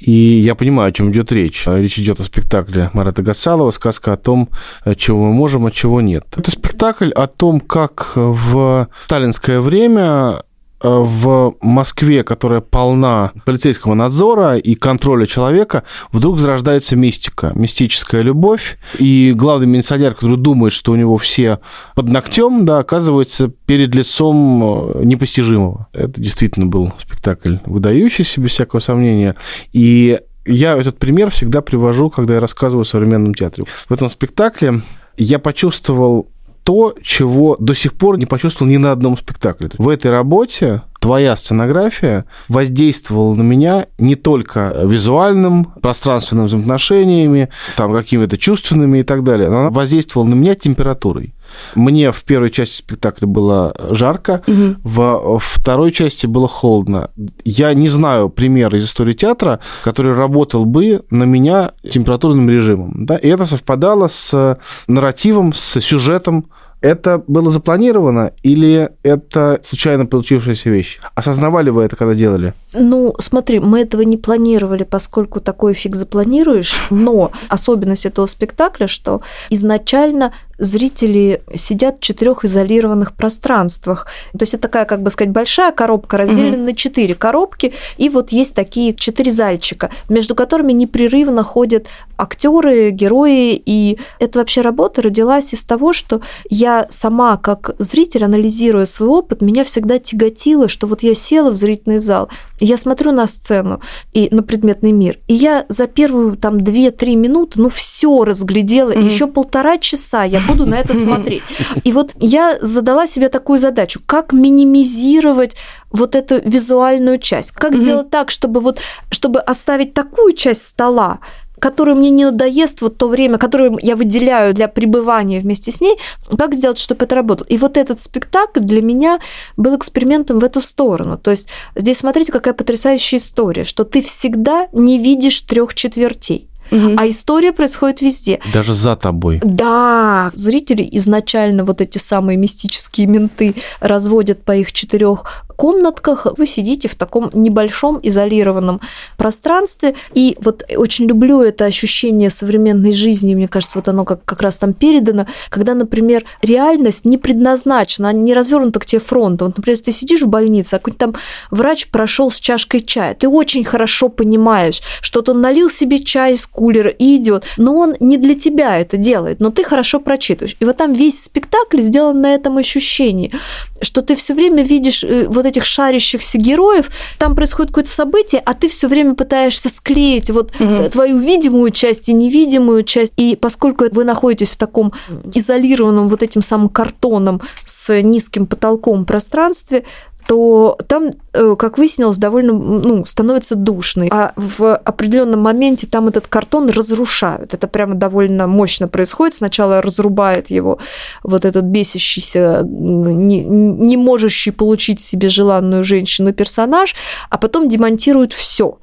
И 0.00 0.10
я 0.10 0.54
понимаю, 0.54 0.90
о 0.90 0.92
чем 0.92 1.10
идет 1.10 1.32
речь. 1.32 1.64
Речь 1.66 1.98
идет 1.98 2.20
о 2.20 2.24
спектакле 2.24 2.90
Марата 2.92 3.22
Гасалова 3.22 3.70
«Сказка 3.70 4.12
о 4.12 4.16
том, 4.16 4.48
чего 4.96 5.26
мы 5.26 5.32
можем, 5.32 5.66
а 5.66 5.70
чего 5.70 6.00
нет». 6.00 6.24
Это 6.36 6.50
спектакль 6.50 7.10
о 7.10 7.26
том, 7.26 7.60
как 7.60 8.12
в 8.14 8.88
сталинское 9.00 9.60
время 9.60 10.42
в 10.80 11.56
Москве, 11.60 12.22
которая 12.24 12.60
полна 12.60 13.32
полицейского 13.46 13.94
надзора 13.94 14.56
и 14.56 14.74
контроля 14.74 15.26
человека, 15.26 15.84
вдруг 16.12 16.38
зарождается 16.38 16.96
мистика, 16.96 17.52
мистическая 17.54 18.22
любовь. 18.22 18.78
И 18.98 19.32
главный 19.34 19.66
милиционер, 19.66 20.14
который 20.14 20.36
думает, 20.36 20.72
что 20.72 20.92
у 20.92 20.96
него 20.96 21.16
все 21.16 21.60
под 21.94 22.08
ногтем, 22.08 22.64
да, 22.64 22.78
оказывается 22.78 23.48
перед 23.48 23.94
лицом 23.94 24.92
э, 24.94 25.04
непостижимого. 25.04 25.88
Это 25.92 26.20
действительно 26.20 26.66
был 26.66 26.92
спектакль 26.98 27.56
выдающийся, 27.64 28.40
без 28.40 28.50
всякого 28.50 28.80
сомнения. 28.80 29.36
И 29.72 30.18
я 30.44 30.76
этот 30.76 30.98
пример 30.98 31.30
всегда 31.30 31.62
привожу, 31.62 32.10
когда 32.10 32.34
я 32.34 32.40
рассказываю 32.40 32.82
о 32.82 32.84
современном 32.84 33.34
театре. 33.34 33.64
В 33.66 33.92
этом 33.92 34.08
спектакле 34.08 34.82
я 35.16 35.38
почувствовал 35.38 36.28
то, 36.64 36.94
чего 37.02 37.56
до 37.60 37.74
сих 37.74 37.92
пор 37.92 38.18
не 38.18 38.26
почувствовал 38.26 38.70
ни 38.70 38.78
на 38.78 38.90
одном 38.90 39.16
спектакле. 39.16 39.70
В 39.76 39.88
этой 39.88 40.10
работе 40.10 40.82
твоя 40.98 41.36
сценография 41.36 42.24
воздействовала 42.48 43.34
на 43.34 43.42
меня 43.42 43.86
не 43.98 44.14
только 44.14 44.74
визуальным, 44.82 45.66
пространственным 45.82 46.46
взаимоотношениями, 46.46 47.50
там, 47.76 47.92
какими-то 47.92 48.38
чувственными 48.38 49.00
и 49.00 49.02
так 49.02 49.22
далее, 49.22 49.50
но 49.50 49.60
она 49.60 49.70
воздействовала 49.70 50.26
на 50.26 50.34
меня 50.34 50.54
температурой. 50.54 51.34
Мне 51.74 52.12
в 52.12 52.22
первой 52.24 52.50
части 52.50 52.76
спектакля 52.76 53.26
было 53.26 53.74
жарко, 53.90 54.42
угу. 54.46 54.76
во 54.82 55.38
второй 55.38 55.92
части 55.92 56.26
было 56.26 56.48
холодно. 56.48 57.10
Я 57.44 57.72
не 57.74 57.88
знаю 57.88 58.28
примера 58.28 58.78
из 58.78 58.86
истории 58.86 59.14
театра, 59.14 59.60
который 59.82 60.14
работал 60.14 60.64
бы 60.64 61.02
на 61.10 61.24
меня 61.24 61.72
температурным 61.88 62.48
режимом. 62.48 63.06
Да? 63.06 63.16
И 63.16 63.28
это 63.28 63.46
совпадало 63.46 64.08
с 64.08 64.58
нарративом, 64.86 65.52
с 65.52 65.80
сюжетом 65.80 66.46
это 66.84 67.22
было 67.26 67.50
запланировано 67.50 68.32
или 68.42 68.90
это 69.02 69.62
случайно 69.66 70.04
получившаяся 70.04 70.68
вещь? 70.68 71.00
Осознавали 71.14 71.70
вы 71.70 71.82
это, 71.84 71.96
когда 71.96 72.14
делали? 72.14 72.52
Ну, 72.74 73.14
смотри, 73.18 73.58
мы 73.58 73.80
этого 73.80 74.02
не 74.02 74.18
планировали, 74.18 74.84
поскольку 74.84 75.40
такой 75.40 75.72
фиг 75.72 75.96
запланируешь, 75.96 76.74
но 76.90 77.32
особенность 77.48 78.04
этого 78.04 78.26
спектакля, 78.26 78.86
что 78.86 79.22
изначально 79.48 80.34
зрители 80.58 81.42
сидят 81.54 81.96
в 81.98 82.00
четырех 82.00 82.44
изолированных 82.44 83.14
пространствах. 83.14 84.06
То 84.32 84.42
есть 84.42 84.54
это 84.54 84.62
такая, 84.62 84.84
как 84.84 85.02
бы 85.02 85.10
сказать, 85.10 85.32
большая 85.32 85.72
коробка, 85.72 86.16
разделена 86.16 86.56
угу. 86.56 86.64
на 86.64 86.74
четыре 86.74 87.14
коробки, 87.14 87.74
и 87.96 88.08
вот 88.08 88.32
есть 88.32 88.54
такие 88.54 88.94
четыре 88.94 89.30
зальчика, 89.30 89.90
между 90.08 90.34
которыми 90.34 90.72
непрерывно 90.72 91.42
ходят 91.42 91.86
актеры, 92.16 92.90
герои, 92.90 93.60
и 93.64 93.98
эта 94.20 94.38
вообще 94.38 94.60
работа 94.60 95.02
родилась 95.02 95.52
из 95.52 95.64
того, 95.64 95.92
что 95.92 96.20
я 96.48 96.86
сама, 96.90 97.36
как 97.36 97.74
зритель, 97.78 98.24
анализируя 98.24 98.86
свой 98.86 99.08
опыт, 99.08 99.42
меня 99.42 99.64
всегда 99.64 99.98
тяготило, 99.98 100.68
что 100.68 100.86
вот 100.86 101.02
я 101.02 101.14
села 101.14 101.50
в 101.50 101.56
зрительный 101.56 101.98
зал, 101.98 102.28
я 102.64 102.76
смотрю 102.76 103.12
на 103.12 103.26
сцену 103.26 103.80
и 104.12 104.28
на 104.30 104.42
предметный 104.42 104.92
мир, 104.92 105.18
и 105.26 105.34
я 105.34 105.66
за 105.68 105.86
первую 105.86 106.36
там 106.36 106.56
2-3 106.56 107.16
минуты, 107.16 107.60
ну, 107.60 107.68
все 107.68 108.24
разглядела, 108.24 108.92
mm-hmm. 108.92 109.04
еще 109.04 109.26
полтора 109.26 109.78
часа 109.78 110.24
я 110.24 110.40
буду 110.48 110.66
на 110.66 110.74
это 110.74 110.94
смотреть. 111.04 111.42
И 111.84 111.92
вот 111.92 112.12
я 112.18 112.58
задала 112.60 113.06
себе 113.06 113.28
такую 113.28 113.58
задачу, 113.58 114.00
как 114.04 114.32
минимизировать 114.32 115.56
вот 115.90 116.14
эту 116.14 116.40
визуальную 116.40 117.18
часть, 117.18 117.52
как 117.52 117.72
mm-hmm. 117.72 117.82
сделать 117.82 118.10
так, 118.10 118.30
чтобы 118.30 118.60
вот, 118.60 118.80
чтобы 119.10 119.40
оставить 119.40 119.94
такую 119.94 120.32
часть 120.32 120.66
стола, 120.66 121.20
которую 121.64 121.96
мне 121.96 122.10
не 122.10 122.26
надоест 122.26 122.82
вот 122.82 122.98
то 122.98 123.08
время, 123.08 123.38
которое 123.38 123.74
я 123.80 123.96
выделяю 123.96 124.52
для 124.52 124.68
пребывания 124.68 125.40
вместе 125.40 125.72
с 125.72 125.80
ней, 125.80 125.96
как 126.36 126.54
сделать, 126.54 126.76
чтобы 126.76 127.06
это 127.06 127.14
работало. 127.14 127.46
И 127.48 127.56
вот 127.56 127.78
этот 127.78 128.00
спектакль 128.00 128.60
для 128.60 128.82
меня 128.82 129.18
был 129.56 129.74
экспериментом 129.74 130.40
в 130.40 130.44
эту 130.44 130.60
сторону. 130.60 131.16
То 131.16 131.30
есть 131.30 131.48
здесь 131.74 131.96
смотрите, 131.96 132.32
какая 132.32 132.52
потрясающая 132.52 133.18
история, 133.18 133.64
что 133.64 133.84
ты 133.84 134.02
всегда 134.02 134.68
не 134.74 134.98
видишь 134.98 135.40
трех 135.40 135.72
четвертей. 135.72 136.50
Угу. 136.70 136.94
А 136.96 137.08
история 137.08 137.52
происходит 137.52 138.00
везде. 138.00 138.40
Даже 138.52 138.74
за 138.74 138.96
тобой. 138.96 139.40
Да, 139.42 140.30
зрители 140.34 140.88
изначально 140.92 141.64
вот 141.64 141.80
эти 141.80 141.98
самые 141.98 142.36
мистические 142.36 143.06
менты 143.06 143.54
разводят 143.80 144.44
по 144.44 144.52
их 144.56 144.72
четырех 144.72 145.44
комнатках, 145.56 146.26
вы 146.36 146.46
сидите 146.46 146.88
в 146.88 146.94
таком 146.94 147.30
небольшом 147.32 148.00
изолированном 148.02 148.80
пространстве. 149.16 149.94
И 150.12 150.36
вот 150.40 150.64
очень 150.76 151.06
люблю 151.06 151.42
это 151.42 151.64
ощущение 151.64 152.30
современной 152.30 152.92
жизни, 152.92 153.34
мне 153.34 153.48
кажется, 153.48 153.78
вот 153.78 153.88
оно 153.88 154.04
как, 154.04 154.24
как 154.24 154.42
раз 154.42 154.58
там 154.58 154.72
передано, 154.72 155.26
когда, 155.48 155.74
например, 155.74 156.24
реальность 156.42 157.04
не 157.04 157.18
предназначена, 157.18 158.12
не 158.12 158.34
развернута 158.34 158.80
к 158.80 158.86
тебе 158.86 159.00
фронту. 159.00 159.46
Вот, 159.46 159.56
например, 159.56 159.74
если 159.74 159.86
ты 159.86 159.92
сидишь 159.92 160.22
в 160.22 160.28
больнице, 160.28 160.74
а 160.74 160.78
какой-то 160.78 160.98
там 160.98 161.14
врач 161.50 161.88
прошел 161.88 162.30
с 162.30 162.38
чашкой 162.38 162.80
чая, 162.80 163.14
ты 163.14 163.28
очень 163.28 163.64
хорошо 163.64 164.08
понимаешь, 164.08 164.82
что 165.00 165.22
он 165.26 165.40
налил 165.40 165.70
себе 165.70 165.98
чай 165.98 166.32
из 166.32 166.46
кулера 166.54 166.90
и 166.90 167.16
идет, 167.16 167.44
но 167.56 167.76
он 167.76 167.94
не 168.00 168.16
для 168.16 168.34
тебя 168.34 168.78
это 168.78 168.96
делает, 168.96 169.40
но 169.40 169.50
ты 169.50 169.62
хорошо 169.62 170.00
прочитываешь. 170.00 170.56
И 170.58 170.64
вот 170.64 170.76
там 170.76 170.92
весь 170.92 171.22
спектакль 171.22 171.80
сделан 171.80 172.20
на 172.20 172.34
этом 172.34 172.58
ощущении, 172.58 173.32
что 173.80 174.02
ты 174.02 174.14
все 174.16 174.34
время 174.34 174.62
видишь 174.62 175.04
э, 175.04 175.26
вот 175.28 175.44
вот 175.44 175.48
этих 175.48 175.64
шарящихся 175.64 176.38
героев, 176.38 176.90
там 177.18 177.36
происходит 177.36 177.70
какое-то 177.70 177.90
событие, 177.90 178.42
а 178.44 178.54
ты 178.54 178.68
все 178.68 178.88
время 178.88 179.14
пытаешься 179.14 179.68
склеить 179.68 180.30
вот 180.30 180.52
угу. 180.58 180.90
твою 180.90 181.18
видимую 181.18 181.70
часть 181.70 182.08
и 182.08 182.14
невидимую 182.14 182.82
часть. 182.82 183.12
И 183.16 183.36
поскольку 183.36 183.84
вы 183.92 184.04
находитесь 184.04 184.52
в 184.52 184.56
таком 184.56 184.92
изолированном 185.34 186.08
вот 186.08 186.22
этим 186.22 186.42
самым 186.42 186.68
картоном 186.68 187.42
с 187.66 188.00
низким 188.00 188.46
потолком 188.46 189.04
пространстве, 189.04 189.84
то 190.26 190.78
там, 190.88 191.10
э, 191.32 191.56
как 191.58 191.78
выяснилось, 191.78 192.18
довольно 192.18 192.52
ну, 192.52 193.04
становится 193.04 193.54
душный. 193.54 194.08
А 194.10 194.32
в 194.36 194.74
определенном 194.74 195.40
моменте 195.40 195.86
там 195.86 196.08
этот 196.08 196.26
картон 196.26 196.70
разрушают. 196.70 197.54
Это 197.54 197.68
прямо 197.68 197.94
довольно 197.94 198.46
мощно 198.46 198.88
происходит. 198.88 199.34
Сначала 199.34 199.82
разрубает 199.82 200.50
его 200.50 200.78
вот 201.22 201.44
этот 201.44 201.64
бесящийся, 201.64 202.62
не, 202.64 203.44
не 203.44 203.96
можущий 203.96 204.52
получить 204.52 205.00
себе 205.00 205.28
желанную 205.28 205.84
женщину 205.84 206.32
персонаж, 206.32 206.94
а 207.30 207.38
потом 207.38 207.68
демонтируют 207.68 208.32
все 208.32 208.78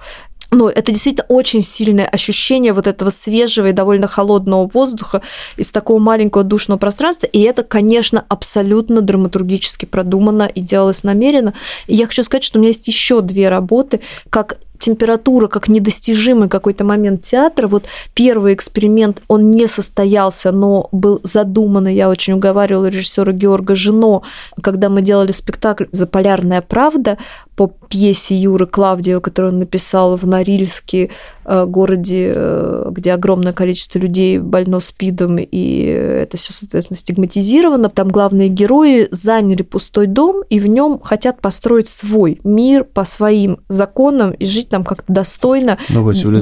ну, 0.51 0.67
это 0.67 0.91
действительно 0.91 1.25
очень 1.29 1.61
сильное 1.61 2.05
ощущение 2.05 2.73
вот 2.73 2.85
этого 2.85 3.09
свежего 3.09 3.67
и 3.67 3.71
довольно 3.71 4.07
холодного 4.07 4.67
воздуха 4.67 5.21
из 5.55 5.71
такого 5.71 5.97
маленького 5.97 6.43
душного 6.43 6.77
пространства. 6.77 7.25
И 7.27 7.39
это, 7.41 7.63
конечно, 7.63 8.25
абсолютно 8.27 9.01
драматургически 9.01 9.85
продумано 9.85 10.43
и 10.43 10.59
делалось 10.59 11.03
намеренно. 11.03 11.53
И 11.87 11.95
я 11.95 12.05
хочу 12.05 12.23
сказать, 12.23 12.43
что 12.43 12.59
у 12.59 12.61
меня 12.61 12.69
есть 12.69 12.87
еще 12.87 13.21
две 13.21 13.47
работы, 13.47 14.01
как 14.29 14.57
температура 14.81 15.47
как 15.47 15.69
недостижимый 15.69 16.49
какой-то 16.49 16.83
момент 16.83 17.21
театра. 17.21 17.67
Вот 17.67 17.85
первый 18.13 18.53
эксперимент, 18.53 19.21
он 19.27 19.51
не 19.51 19.67
состоялся, 19.67 20.51
но 20.51 20.89
был 20.91 21.21
задуман, 21.23 21.87
и 21.87 21.93
я 21.93 22.09
очень 22.09 22.33
уговаривала 22.33 22.87
режиссера 22.87 23.31
Георга 23.31 23.75
Жено, 23.75 24.23
когда 24.61 24.89
мы 24.89 25.01
делали 25.01 25.31
спектакль 25.31 25.85
«Заполярная 25.91 26.61
правда», 26.61 27.17
по 27.55 27.67
пьесе 27.89 28.35
Юры 28.35 28.65
Клавдио, 28.65 29.19
которую 29.19 29.53
он 29.53 29.59
написал 29.59 30.15
в 30.15 30.25
Норильске, 30.27 31.09
э, 31.45 31.65
городе, 31.65 32.33
э, 32.35 32.87
где 32.91 33.13
огромное 33.13 33.53
количество 33.53 33.99
людей 33.99 34.39
больно 34.39 34.79
спидом, 34.79 35.37
и 35.37 35.83
это 35.85 36.37
все, 36.37 36.53
соответственно, 36.53 36.97
стигматизировано. 36.97 37.89
Там 37.89 38.07
главные 38.09 38.47
герои 38.47 39.07
заняли 39.11 39.63
пустой 39.63 40.07
дом, 40.07 40.43
и 40.49 40.59
в 40.59 40.67
нем 40.67 40.99
хотят 40.99 41.41
построить 41.41 41.87
свой 41.87 42.39
мир 42.43 42.83
по 42.85 43.03
своим 43.03 43.59
законам 43.67 44.31
и 44.31 44.45
жить 44.45 44.69
там 44.69 44.83
как-то 44.83 45.11
достойно, 45.11 45.77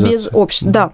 без 0.09 0.29
общества. 0.31 0.71
Да. 0.71 0.91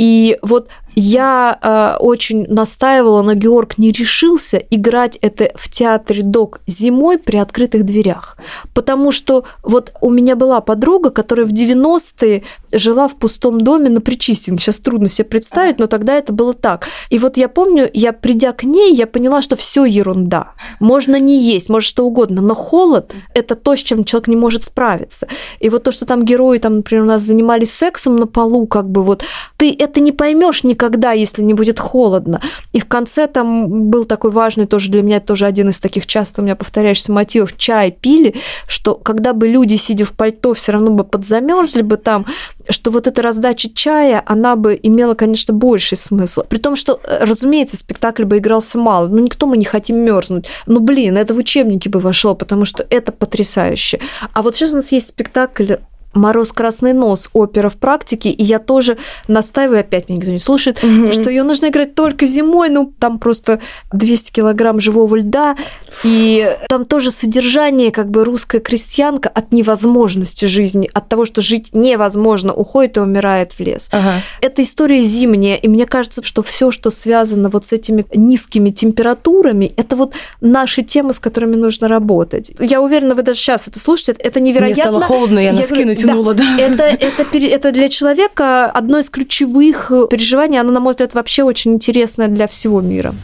И 0.00 0.38
вот 0.40 0.68
я 0.96 1.58
э, 1.60 1.96
очень 2.00 2.46
настаивала, 2.48 3.22
но 3.22 3.34
Георг 3.34 3.78
не 3.78 3.92
решился 3.92 4.56
играть 4.56 5.18
это 5.20 5.50
в 5.54 5.70
театре 5.70 6.22
ДОК 6.22 6.60
зимой 6.66 7.18
при 7.18 7.36
открытых 7.36 7.84
дверях. 7.84 8.36
Потому 8.74 9.12
что 9.12 9.44
вот 9.62 9.92
у 10.00 10.10
меня 10.10 10.36
была 10.36 10.60
подруга, 10.60 11.10
которая 11.10 11.46
в 11.46 11.52
90-е 11.52 12.44
жила 12.72 13.08
в 13.08 13.16
пустом 13.16 13.60
доме 13.60 13.88
на 13.88 14.00
Причистинге. 14.00 14.60
Сейчас 14.60 14.78
трудно 14.80 15.08
себе 15.08 15.26
представить, 15.26 15.78
но 15.78 15.86
тогда 15.86 16.16
это 16.16 16.32
было 16.32 16.54
так. 16.54 16.86
И 17.10 17.18
вот 17.18 17.36
я 17.36 17.48
помню, 17.48 17.88
я 17.92 18.12
придя 18.12 18.52
к 18.52 18.64
ней, 18.64 18.94
я 18.94 19.06
поняла, 19.06 19.42
что 19.42 19.56
все 19.56 19.84
ерунда. 19.84 20.52
Можно 20.80 21.18
не 21.18 21.40
есть, 21.40 21.68
может 21.68 21.88
что 21.88 22.04
угодно, 22.04 22.42
но 22.42 22.54
холод– 22.54 23.14
это 23.34 23.54
то, 23.54 23.76
с 23.76 23.80
чем 23.80 24.04
человек 24.04 24.28
не 24.28 24.36
может 24.36 24.64
справиться. 24.64 25.28
И 25.60 25.68
вот 25.68 25.82
то, 25.82 25.92
что 25.92 26.06
там 26.06 26.24
герои, 26.24 26.58
там, 26.58 26.76
например, 26.76 27.04
у 27.04 27.08
нас 27.08 27.22
занимались 27.22 27.72
сексом 27.72 28.16
на 28.16 28.26
полу, 28.26 28.66
как 28.66 28.88
бы 28.88 29.02
вот, 29.02 29.24
ты 29.56 29.74
это 29.76 29.89
не 29.98 30.12
поймешь 30.12 30.62
никогда, 30.62 31.10
если 31.10 31.42
не 31.42 31.54
будет 31.54 31.80
холодно. 31.80 32.40
И 32.72 32.78
в 32.78 32.86
конце 32.86 33.26
там 33.26 33.90
был 33.90 34.04
такой 34.04 34.30
важный 34.30 34.66
тоже 34.66 34.90
для 34.90 35.02
меня, 35.02 35.18
тоже 35.18 35.46
один 35.46 35.70
из 35.70 35.80
таких 35.80 36.06
часто 36.06 36.40
у 36.40 36.44
меня 36.44 36.54
повторяющихся 36.54 37.10
мотивов, 37.10 37.56
чай 37.56 37.90
пили, 37.90 38.36
что 38.68 38.94
когда 38.94 39.32
бы 39.32 39.48
люди, 39.48 39.74
сидя 39.74 40.04
в 40.04 40.12
пальто, 40.12 40.54
все 40.54 40.72
равно 40.72 40.90
бы 40.90 41.02
подзамерзли 41.02 41.82
бы 41.82 41.96
там, 41.96 42.26
что 42.68 42.90
вот 42.90 43.06
эта 43.06 43.22
раздача 43.22 43.68
чая, 43.74 44.22
она 44.26 44.56
бы 44.56 44.78
имела, 44.80 45.14
конечно, 45.14 45.52
больший 45.54 45.98
смысл. 45.98 46.42
При 46.48 46.58
том, 46.58 46.76
что, 46.76 47.00
э, 47.04 47.24
разумеется, 47.24 47.76
спектакль 47.76 48.24
бы 48.24 48.38
игрался 48.38 48.78
мало. 48.78 49.08
Ну, 49.08 49.18
никто 49.18 49.46
мы 49.46 49.56
не 49.56 49.64
хотим 49.64 49.98
мерзнуть. 49.98 50.46
Ну, 50.66 50.80
блин, 50.80 51.16
это 51.16 51.34
в 51.34 51.38
учебники 51.38 51.88
бы 51.88 52.00
вошло, 52.00 52.34
потому 52.34 52.64
что 52.64 52.86
это 52.90 53.12
потрясающе. 53.12 54.00
А 54.32 54.42
вот 54.42 54.54
сейчас 54.54 54.72
у 54.72 54.76
нас 54.76 54.92
есть 54.92 55.08
спектакль 55.08 55.74
Мороз 56.14 56.52
Красный 56.52 56.92
Нос, 56.92 57.28
опера 57.32 57.68
в 57.68 57.76
практике, 57.76 58.30
и 58.30 58.42
я 58.42 58.58
тоже 58.58 58.98
настаиваю, 59.28 59.80
опять 59.80 60.08
меня 60.08 60.18
никто 60.18 60.30
не 60.30 60.38
слушает, 60.38 60.82
угу. 60.82 61.12
что 61.12 61.30
ее 61.30 61.42
нужно 61.42 61.68
играть 61.68 61.94
только 61.94 62.26
зимой, 62.26 62.68
ну 62.68 62.92
там 62.98 63.18
просто 63.18 63.60
200 63.92 64.32
килограмм 64.32 64.80
живого 64.80 65.16
льда, 65.16 65.56
и 66.04 66.56
там 66.68 66.84
тоже 66.84 67.10
содержание, 67.10 67.90
как 67.92 68.10
бы 68.10 68.24
русская 68.24 68.60
крестьянка 68.60 69.28
от 69.28 69.52
невозможности 69.52 70.46
жизни, 70.46 70.90
от 70.92 71.08
того, 71.08 71.24
что 71.24 71.40
жить 71.40 71.70
невозможно, 71.72 72.52
уходит 72.52 72.96
и 72.96 73.00
умирает 73.00 73.52
в 73.52 73.60
лес. 73.60 73.88
Ага. 73.92 74.14
Это 74.40 74.62
история 74.62 75.02
зимняя, 75.02 75.56
и 75.56 75.68
мне 75.68 75.86
кажется, 75.86 76.24
что 76.24 76.42
все, 76.42 76.70
что 76.70 76.90
связано 76.90 77.48
вот 77.48 77.66
с 77.66 77.72
этими 77.72 78.04
низкими 78.14 78.70
температурами, 78.70 79.72
это 79.76 79.94
вот 79.94 80.14
наши 80.40 80.82
темы, 80.82 81.12
с 81.12 81.20
которыми 81.20 81.54
нужно 81.54 81.86
работать. 81.88 82.52
Я 82.58 82.80
уверена, 82.80 83.14
вы 83.14 83.22
даже 83.22 83.38
сейчас 83.38 83.68
это 83.68 83.78
слушаете, 83.78 84.12
это 84.12 84.40
невероятно. 84.40 84.90
Мне 84.90 84.98
стало 84.98 85.00
холодно, 85.00 85.38
я, 85.38 85.50
я 85.50 85.52
носки 85.52 85.84
тянуло, 86.00 86.34
да. 86.34 86.44
да. 86.56 86.62
Это, 86.62 86.84
это, 86.84 87.38
это 87.38 87.72
для 87.72 87.88
человека 87.88 88.66
одно 88.66 88.98
из 88.98 89.10
ключевых 89.10 89.92
переживаний, 90.10 90.60
оно, 90.60 90.72
на 90.72 90.80
мой 90.80 90.92
взгляд, 90.92 91.14
вообще 91.14 91.42
очень 91.42 91.74
интересное 91.74 92.28
для 92.28 92.46
всего 92.46 92.80
мира. 92.80 93.14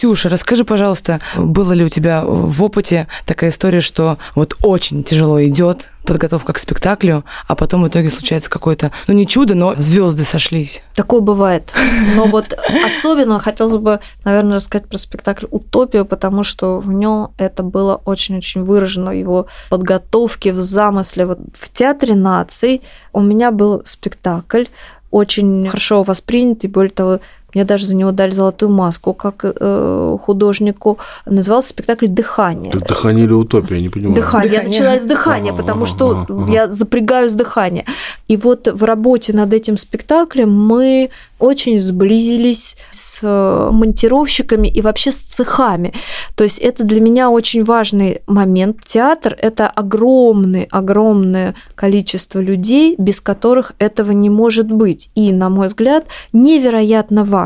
Ксюша, 0.00 0.30
расскажи, 0.30 0.64
пожалуйста, 0.64 1.20
было 1.36 1.74
ли 1.74 1.84
у 1.84 1.90
тебя 1.90 2.24
в 2.24 2.62
опыте 2.62 3.06
такая 3.26 3.50
история, 3.50 3.82
что 3.82 4.16
вот 4.34 4.54
очень 4.62 5.04
тяжело 5.04 5.44
идет 5.44 5.90
подготовка 6.06 6.54
к 6.54 6.58
спектаклю, 6.58 7.22
а 7.46 7.54
потом 7.54 7.82
в 7.82 7.88
итоге 7.88 8.08
случается 8.08 8.48
какое-то, 8.48 8.92
ну 9.08 9.12
не 9.12 9.26
чудо, 9.26 9.54
но 9.54 9.74
звезды 9.76 10.24
сошлись. 10.24 10.82
Такое 10.94 11.20
бывает. 11.20 11.74
Но 12.16 12.24
вот 12.24 12.58
особенно 12.82 13.38
хотелось 13.40 13.76
бы, 13.76 14.00
наверное, 14.24 14.56
рассказать 14.56 14.88
про 14.88 14.96
спектакль 14.96 15.44
«Утопию», 15.50 16.06
потому 16.06 16.44
что 16.44 16.80
в 16.80 16.90
нем 16.90 17.32
это 17.36 17.62
было 17.62 18.00
очень-очень 18.06 18.64
выражено 18.64 19.10
его 19.10 19.48
подготовке, 19.68 20.54
в 20.54 20.60
замысле. 20.60 21.26
Вот 21.26 21.40
в 21.52 21.70
Театре 21.70 22.14
наций 22.14 22.80
у 23.12 23.20
меня 23.20 23.50
был 23.50 23.82
спектакль, 23.84 24.64
очень 25.10 25.66
хорошо 25.66 26.02
воспринят, 26.04 26.64
и 26.64 26.68
более 26.68 26.92
того, 26.92 27.20
мне 27.54 27.64
даже 27.64 27.86
за 27.86 27.96
него 27.96 28.12
дали 28.12 28.30
золотую 28.30 28.70
маску 28.70 29.14
как 29.14 29.44
э, 29.44 30.16
художнику. 30.22 30.98
Назывался 31.26 31.70
спектакль 31.70 32.06
«Дыхание». 32.06 32.72
Так 32.72 32.86
«Дыхание» 32.86 33.24
или 33.24 33.32
«Утопия», 33.32 33.76
я 33.76 33.82
не 33.82 33.88
понимаю. 33.88 34.14
«Дыхание». 34.14 34.50
дыхание. 34.50 34.72
Я 34.72 34.84
начала 34.84 34.98
с 34.98 35.04
«Дыхания», 35.04 35.52
ага, 35.52 35.62
потому 35.62 35.82
ага, 35.82 35.90
что 35.90 36.26
ага. 36.28 36.52
я 36.52 36.70
запрягаю 36.70 37.28
с 37.28 37.32
«Дыхания». 37.32 37.84
И 38.28 38.36
вот 38.36 38.68
в 38.68 38.84
работе 38.84 39.32
над 39.32 39.52
этим 39.52 39.76
спектаклем 39.76 40.52
мы 40.52 41.10
очень 41.38 41.80
сблизились 41.80 42.76
с 42.90 43.20
э, 43.22 43.70
монтировщиками 43.72 44.68
и 44.68 44.80
вообще 44.82 45.10
с 45.10 45.16
цехами. 45.16 45.94
То 46.36 46.44
есть 46.44 46.58
это 46.58 46.84
для 46.84 47.00
меня 47.00 47.30
очень 47.30 47.64
важный 47.64 48.20
момент. 48.26 48.84
Театр– 48.84 49.36
это 49.40 49.66
огромное, 49.68 50.68
огромное 50.70 51.54
количество 51.74 52.40
людей, 52.40 52.94
без 52.98 53.20
которых 53.20 53.72
этого 53.78 54.12
не 54.12 54.28
может 54.28 54.70
быть. 54.70 55.10
И, 55.14 55.32
на 55.32 55.48
мой 55.48 55.68
взгляд, 55.68 56.04
невероятно 56.32 57.24
важно 57.24 57.39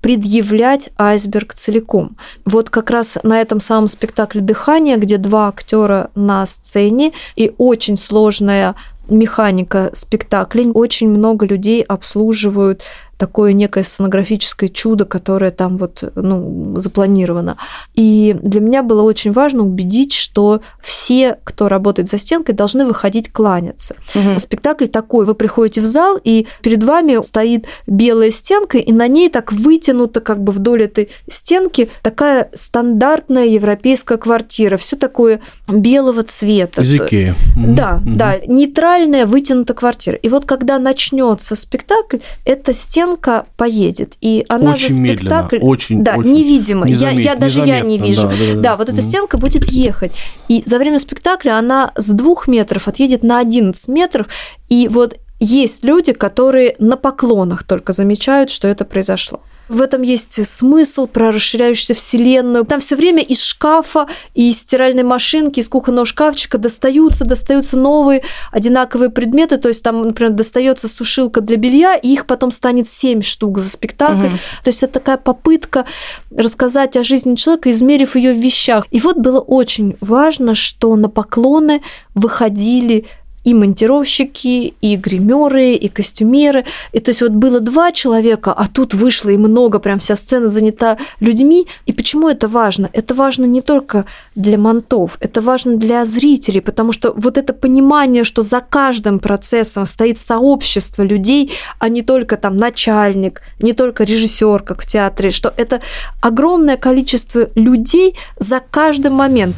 предъявлять 0.00 0.90
айсберг 0.96 1.54
целиком. 1.54 2.16
Вот 2.44 2.70
как 2.70 2.90
раз 2.90 3.18
на 3.22 3.40
этом 3.40 3.60
самом 3.60 3.88
спектакле 3.88 4.40
«Дыхание», 4.40 4.96
где 4.96 5.16
два 5.16 5.48
актера 5.48 6.10
на 6.14 6.46
сцене 6.46 7.12
и 7.34 7.52
очень 7.58 7.98
сложная 7.98 8.74
механика 9.08 9.90
спектаклей. 9.92 10.70
Очень 10.72 11.08
много 11.08 11.46
людей 11.46 11.82
обслуживают 11.82 12.82
такое 13.18 13.52
некое 13.52 13.82
сценографическое 13.84 14.68
чудо, 14.68 15.04
которое 15.04 15.50
там 15.50 15.76
вот, 15.78 16.04
ну, 16.14 16.78
запланировано. 16.78 17.56
И 17.94 18.36
для 18.42 18.60
меня 18.60 18.82
было 18.82 19.02
очень 19.02 19.32
важно 19.32 19.62
убедить, 19.62 20.12
что 20.12 20.60
все, 20.82 21.38
кто 21.44 21.68
работает 21.68 22.08
за 22.08 22.18
стенкой, 22.18 22.54
должны 22.54 22.84
выходить 22.84 23.32
кланяться. 23.32 23.96
Угу. 24.14 24.38
Спектакль 24.38 24.86
такой, 24.86 25.24
вы 25.24 25.34
приходите 25.34 25.80
в 25.80 25.86
зал, 25.86 26.18
и 26.22 26.46
перед 26.62 26.82
вами 26.82 27.22
стоит 27.22 27.66
белая 27.86 28.30
стенка, 28.30 28.78
и 28.78 28.92
на 28.92 29.08
ней 29.08 29.30
так 29.30 29.52
вытянута 29.52 30.20
как 30.20 30.42
бы 30.42 30.52
вдоль 30.52 30.84
этой 30.84 31.08
стенки 31.28 31.88
такая 32.02 32.50
стандартная 32.54 33.46
европейская 33.46 34.18
квартира, 34.18 34.76
все 34.76 34.96
такое 34.96 35.40
белого 35.68 36.22
цвета. 36.22 36.82
Языки. 36.82 37.32
Да, 37.56 38.00
угу. 38.04 38.16
да, 38.16 38.36
нейтральная 38.46 39.26
вытянутая 39.26 39.76
квартира. 39.76 40.16
И 40.16 40.28
вот 40.28 40.44
когда 40.44 40.78
начнется 40.78 41.56
спектакль, 41.56 42.18
эта 42.44 42.74
стенка 42.74 43.05
стенка 43.06 43.46
поедет, 43.56 44.16
и 44.20 44.44
она 44.48 44.72
очень 44.72 44.88
за 44.88 44.96
спектакль, 44.96 45.56
медленно, 45.56 45.70
очень, 45.70 46.04
да, 46.04 46.16
очень 46.16 46.30
невидимо, 46.30 46.88
я, 46.88 47.10
я 47.10 47.34
даже 47.36 47.60
я 47.60 47.80
не 47.80 47.98
вижу, 47.98 48.22
да, 48.22 48.28
да, 48.28 48.54
да. 48.54 48.60
да 48.60 48.76
вот 48.76 48.88
эта 48.88 49.00
стенка 49.00 49.38
будет 49.38 49.70
ехать, 49.70 50.12
и 50.48 50.62
за 50.66 50.78
время 50.78 50.98
спектакля 50.98 51.56
она 51.56 51.92
с 51.96 52.08
двух 52.08 52.48
метров 52.48 52.88
отъедет 52.88 53.22
на 53.22 53.38
11 53.38 53.88
метров, 53.88 54.26
и 54.68 54.88
вот 54.88 55.18
есть 55.38 55.84
люди, 55.84 56.12
которые 56.12 56.76
на 56.78 56.96
поклонах 56.96 57.62
только 57.64 57.92
замечают, 57.92 58.50
что 58.50 58.68
это 58.68 58.84
произошло. 58.84 59.40
В 59.68 59.82
этом 59.82 60.02
есть 60.02 60.46
смысл 60.46 61.06
про 61.06 61.32
расширяющуюся 61.32 61.94
вселенную. 61.94 62.64
Там 62.64 62.78
все 62.78 62.94
время 62.94 63.22
из 63.22 63.42
шкафа, 63.42 64.06
из 64.34 64.60
стиральной 64.60 65.02
машинки, 65.02 65.58
из 65.58 65.68
кухонного 65.68 66.06
шкафчика 66.06 66.56
достаются, 66.58 67.24
достаются 67.24 67.76
новые 67.76 68.22
одинаковые 68.52 69.10
предметы. 69.10 69.56
То 69.56 69.68
есть 69.68 69.82
там, 69.82 70.02
например, 70.02 70.32
достается 70.32 70.86
сушилка 70.86 71.40
для 71.40 71.56
белья, 71.56 71.96
и 71.96 72.12
их 72.12 72.26
потом 72.26 72.52
станет 72.52 72.86
7 72.88 73.22
штук 73.22 73.58
за 73.58 73.68
спектакль. 73.68 74.26
Угу. 74.26 74.36
То 74.62 74.68
есть 74.68 74.82
это 74.84 74.94
такая 74.94 75.16
попытка 75.16 75.84
рассказать 76.30 76.96
о 76.96 77.02
жизни 77.02 77.34
человека, 77.34 77.70
измерив 77.70 78.14
ее 78.14 78.34
в 78.34 78.38
вещах. 78.38 78.86
И 78.92 79.00
вот 79.00 79.16
было 79.18 79.40
очень 79.40 79.96
важно, 80.00 80.54
что 80.54 80.94
на 80.94 81.08
поклоны 81.08 81.82
выходили 82.14 83.06
и 83.46 83.54
монтировщики, 83.54 84.74
и 84.80 84.96
гримеры, 84.96 85.74
и 85.74 85.88
костюмеры. 85.88 86.64
И 86.92 86.98
то 86.98 87.10
есть 87.10 87.22
вот 87.22 87.30
было 87.30 87.60
два 87.60 87.92
человека, 87.92 88.52
а 88.52 88.66
тут 88.66 88.92
вышло 88.92 89.30
и 89.30 89.36
много, 89.36 89.78
прям 89.78 90.00
вся 90.00 90.16
сцена 90.16 90.48
занята 90.48 90.98
людьми. 91.20 91.68
И 91.86 91.92
почему 91.92 92.28
это 92.28 92.48
важно? 92.48 92.90
Это 92.92 93.14
важно 93.14 93.44
не 93.44 93.62
только 93.62 94.04
для 94.34 94.58
монтов, 94.58 95.16
это 95.20 95.40
важно 95.40 95.76
для 95.76 96.04
зрителей, 96.04 96.60
потому 96.60 96.90
что 96.90 97.12
вот 97.16 97.38
это 97.38 97.52
понимание, 97.52 98.24
что 98.24 98.42
за 98.42 98.58
каждым 98.58 99.20
процессом 99.20 99.86
стоит 99.86 100.18
сообщество 100.18 101.04
людей, 101.04 101.52
а 101.78 101.88
не 101.88 102.02
только 102.02 102.36
там 102.36 102.56
начальник, 102.56 103.42
не 103.60 103.74
только 103.74 104.02
режиссер, 104.02 104.64
как 104.64 104.82
в 104.82 104.86
театре, 104.86 105.30
что 105.30 105.54
это 105.56 105.80
огромное 106.20 106.76
количество 106.76 107.46
людей 107.54 108.16
за 108.40 108.58
каждый 108.58 109.12
момент. 109.12 109.54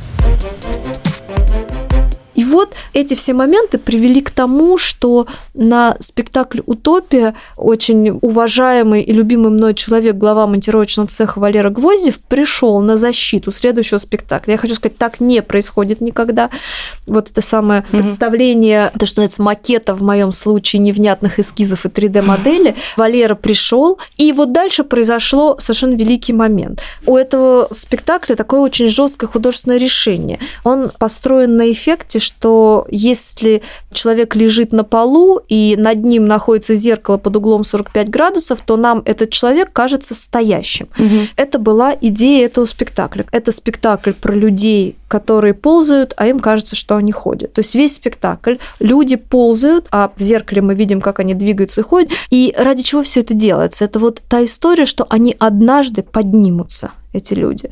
И 1.05 1.08
вот 2.49 2.75
эти 2.93 3.15
все 3.15 3.35
моменты 3.35 3.79
привели 3.79 4.21
к 4.21 4.31
тому, 4.31 4.79
что 4.79 5.27
на 5.55 5.97
спектакль 6.01 6.61
«Утопия» 6.67 7.35
очень 7.57 8.19
уважаемый 8.23 9.03
и 9.03 9.13
любимый 9.13 9.51
мной 9.51 9.75
человек, 9.75 10.17
глава 10.17 10.47
монтировочного 10.47 11.09
цеха 11.09 11.39
Валера 11.39 11.71
Гвоздев, 11.71 12.19
пришел 12.19 12.81
на 12.81 12.97
защиту 12.97 13.53
следующего 13.53 13.99
спектакля. 13.99 14.53
Я 14.53 14.59
хочу 14.59 14.75
сказать, 14.75 14.99
так 14.99 15.21
не 15.21 15.43
происходит 15.43 16.01
никогда. 16.01 16.51
Вот 17.07 17.31
это 17.31 17.41
самое 17.41 17.83
mm-hmm. 17.83 18.03
представление, 18.03 18.91
то, 18.99 19.07
что 19.07 19.21
называется, 19.21 19.43
макета 19.43 19.95
в 19.95 20.03
моем 20.03 20.33
случае 20.33 20.81
невнятных 20.81 21.39
эскизов 21.39 21.85
и 21.85 21.89
3D-модели. 21.89 22.75
Валера 22.97 23.35
пришел, 23.35 23.99
и 24.17 24.33
вот 24.33 24.53
дальше 24.53 24.85
произошло 24.85 25.57
совершенно 25.59 25.95
великий 25.95 26.33
момент. 26.33 26.81
У 27.07 27.17
этого 27.17 27.69
спектакля 27.73 28.35
такое 28.35 28.61
очень 28.61 28.89
жесткое 28.89 29.29
художественное 29.29 29.79
решение. 29.79 30.39
Он 30.65 30.91
построен 30.99 31.57
на 31.57 31.71
эффекте, 31.71 32.19
что 32.19 32.38
если 32.90 33.62
человек 33.92 34.35
лежит 34.37 34.72
на 34.72 34.85
полу 34.85 35.40
и 35.48 35.74
над 35.79 36.05
ним 36.05 36.27
находится 36.27 36.74
зеркало 36.74 37.16
под 37.16 37.37
углом 37.37 37.64
45 37.64 38.09
градусов, 38.09 38.61
то 38.64 38.77
нам 38.77 39.03
этот 39.05 39.31
человек 39.31 39.72
кажется 39.72 40.14
стоящим. 40.14 40.88
Угу. 40.98 41.29
Это 41.37 41.59
была 41.59 41.94
идея 42.01 42.46
этого 42.46 42.64
спектакля. 42.64 43.27
Это 43.33 43.53
спектакль 43.53 44.12
про 44.12 44.35
людей, 44.35 44.96
которые 45.09 45.55
ползают, 45.55 46.12
а 46.16 46.27
им 46.27 46.38
кажется, 46.38 46.77
что 46.77 46.96
они 46.96 47.12
ходят. 47.12 47.53
То 47.55 47.61
есть 47.61 47.74
весь 47.74 47.94
спектакль 47.94 48.57
люди 48.79 49.16
ползают, 49.16 49.87
а 49.90 50.12
в 50.14 50.22
зеркале 50.22 50.62
мы 50.62 50.74
видим, 50.74 51.01
как 51.01 51.18
они 51.18 51.35
двигаются 51.35 51.81
и 51.81 51.85
ходят. 51.85 52.11
И 52.31 52.55
ради 52.57 52.83
чего 52.83 53.03
все 53.03 53.20
это 53.20 53.35
делается? 53.35 53.85
Это 53.85 53.98
вот 53.98 54.22
та 54.29 54.44
история, 54.44 54.85
что 54.85 55.07
они 55.09 55.35
однажды 55.38 56.03
поднимутся, 56.03 56.92
эти 57.12 57.35
люди. 57.35 57.70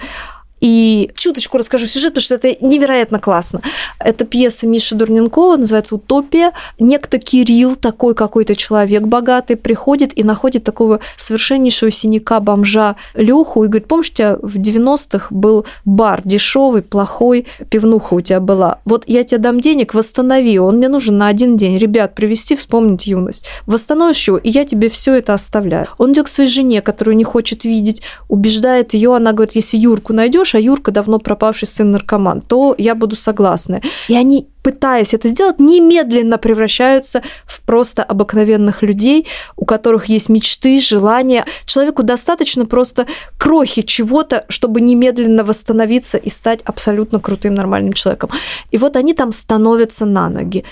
И 0.60 1.10
чуточку 1.14 1.58
расскажу 1.58 1.86
сюжет, 1.86 2.14
потому 2.14 2.22
что 2.22 2.34
это 2.36 2.56
невероятно 2.64 3.18
классно. 3.18 3.60
Это 3.98 4.24
пьеса 4.24 4.66
Миши 4.66 4.94
Дурненкова, 4.94 5.56
называется 5.56 5.96
«Утопия». 5.96 6.52
Некто 6.78 7.18
Кирилл, 7.18 7.76
такой 7.76 8.14
какой-то 8.14 8.56
человек 8.56 9.02
богатый, 9.02 9.56
приходит 9.56 10.16
и 10.18 10.22
находит 10.24 10.64
такого 10.64 11.00
совершеннейшего 11.16 11.90
синяка-бомжа 11.90 12.96
Леху 13.14 13.64
и 13.64 13.68
говорит, 13.68 13.86
помнишь, 13.86 14.10
у 14.10 14.14
тебя 14.14 14.38
в 14.40 14.56
90-х 14.56 15.26
был 15.30 15.66
бар 15.84 16.22
дешевый, 16.24 16.82
плохой, 16.82 17.46
пивнуха 17.70 18.14
у 18.14 18.20
тебя 18.20 18.40
была. 18.40 18.78
Вот 18.84 19.04
я 19.06 19.24
тебе 19.24 19.38
дам 19.38 19.60
денег, 19.60 19.94
восстанови, 19.94 20.58
он 20.58 20.76
мне 20.76 20.88
нужен 20.88 21.18
на 21.18 21.28
один 21.28 21.56
день. 21.56 21.78
Ребят, 21.78 22.14
привести, 22.14 22.56
вспомнить 22.56 23.06
юность. 23.06 23.44
Восстановишь 23.66 24.26
его, 24.26 24.38
и 24.38 24.50
я 24.50 24.64
тебе 24.64 24.88
все 24.88 25.14
это 25.14 25.34
оставляю. 25.34 25.88
Он 25.98 26.12
идет 26.12 26.26
к 26.26 26.28
своей 26.28 26.48
жене, 26.48 26.80
которую 26.80 27.16
не 27.16 27.24
хочет 27.24 27.64
видеть, 27.64 28.02
убеждает 28.28 28.94
ее, 28.94 29.14
она 29.14 29.32
говорит, 29.32 29.54
если 29.54 29.76
Юрку 29.76 30.12
найдешь, 30.12 30.54
Юрка 30.58 30.90
давно 30.90 31.18
пропавший 31.18 31.68
сын 31.68 31.90
наркоман, 31.90 32.40
то 32.40 32.74
я 32.78 32.94
буду 32.94 33.16
согласна. 33.16 33.80
И 34.08 34.14
они 34.14 34.48
пытаясь 34.66 35.14
это 35.14 35.28
сделать, 35.28 35.60
немедленно 35.60 36.38
превращаются 36.38 37.22
в 37.44 37.60
просто 37.60 38.02
обыкновенных 38.02 38.82
людей, 38.82 39.28
у 39.54 39.64
которых 39.64 40.06
есть 40.06 40.28
мечты, 40.28 40.80
желания. 40.80 41.44
Человеку 41.66 42.02
достаточно 42.02 42.66
просто 42.66 43.06
крохи 43.38 43.82
чего-то, 43.82 44.44
чтобы 44.48 44.80
немедленно 44.80 45.44
восстановиться 45.44 46.18
и 46.18 46.28
стать 46.28 46.62
абсолютно 46.64 47.20
крутым 47.20 47.54
нормальным 47.54 47.92
человеком. 47.92 48.30
И 48.72 48.78
вот 48.78 48.96
они 48.96 49.14
там 49.14 49.30
становятся 49.30 50.04
на 50.04 50.28
ноги. 50.28 50.64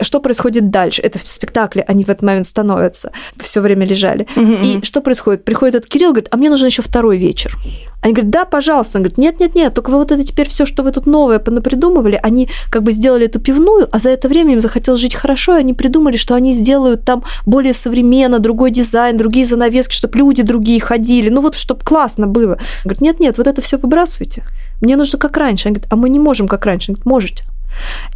Что 0.00 0.20
происходит 0.20 0.70
дальше? 0.70 1.02
Это 1.02 1.18
в 1.18 1.26
спектакле 1.26 1.84
они 1.88 2.04
в 2.04 2.08
этот 2.08 2.22
момент 2.22 2.46
становятся, 2.46 3.10
все 3.36 3.60
время 3.60 3.84
лежали. 3.84 4.28
И 4.36 4.80
что 4.84 5.00
происходит? 5.00 5.44
Приходит 5.44 5.74
этот 5.74 5.90
Кирилл, 5.90 6.10
говорит, 6.10 6.28
а 6.30 6.36
мне 6.36 6.50
нужен 6.50 6.66
еще 6.66 6.82
второй 6.82 7.18
вечер. 7.18 7.58
Они 8.02 8.14
говорят, 8.14 8.30
да, 8.30 8.44
пожалуйста. 8.44 8.98
Он 8.98 9.02
говорит, 9.02 9.18
нет, 9.18 9.40
нет, 9.40 9.54
нет, 9.54 9.74
только 9.74 9.90
вы 9.90 9.98
вот 9.98 10.12
это 10.12 10.24
теперь 10.24 10.48
все, 10.48 10.64
что 10.64 10.82
вы 10.82 10.92
тут 10.92 11.06
новое 11.06 11.38
понапридумывали, 11.38 12.18
они 12.22 12.48
как 12.70 12.82
бы 12.82 12.92
сделали 12.92 13.26
эту 13.26 13.39
пивную, 13.40 13.88
а 13.90 13.98
за 13.98 14.10
это 14.10 14.28
время 14.28 14.54
им 14.54 14.60
захотелось 14.60 15.00
жить 15.00 15.14
хорошо, 15.14 15.56
и 15.56 15.60
они 15.60 15.74
придумали, 15.74 16.16
что 16.16 16.34
они 16.34 16.52
сделают 16.52 17.04
там 17.04 17.24
более 17.46 17.74
современно, 17.74 18.38
другой 18.38 18.70
дизайн, 18.70 19.16
другие 19.16 19.44
занавески, 19.44 19.94
чтобы 19.94 20.18
люди 20.18 20.42
другие 20.42 20.80
ходили, 20.80 21.28
ну 21.28 21.40
вот, 21.40 21.54
чтобы 21.54 21.84
классно 21.84 22.26
было. 22.26 22.58
Говорит, 22.84 23.00
нет, 23.00 23.20
нет, 23.20 23.38
вот 23.38 23.46
это 23.46 23.60
все 23.60 23.76
выбрасывайте. 23.76 24.44
Мне 24.80 24.96
нужно 24.96 25.18
как 25.18 25.36
раньше. 25.36 25.68
Они 25.68 25.74
говорят, 25.74 25.92
а 25.92 25.96
мы 25.96 26.08
не 26.08 26.18
можем 26.18 26.48
как 26.48 26.66
раньше. 26.66 26.92
Он 26.92 26.94
говорит, 26.94 27.06
можете. 27.06 27.44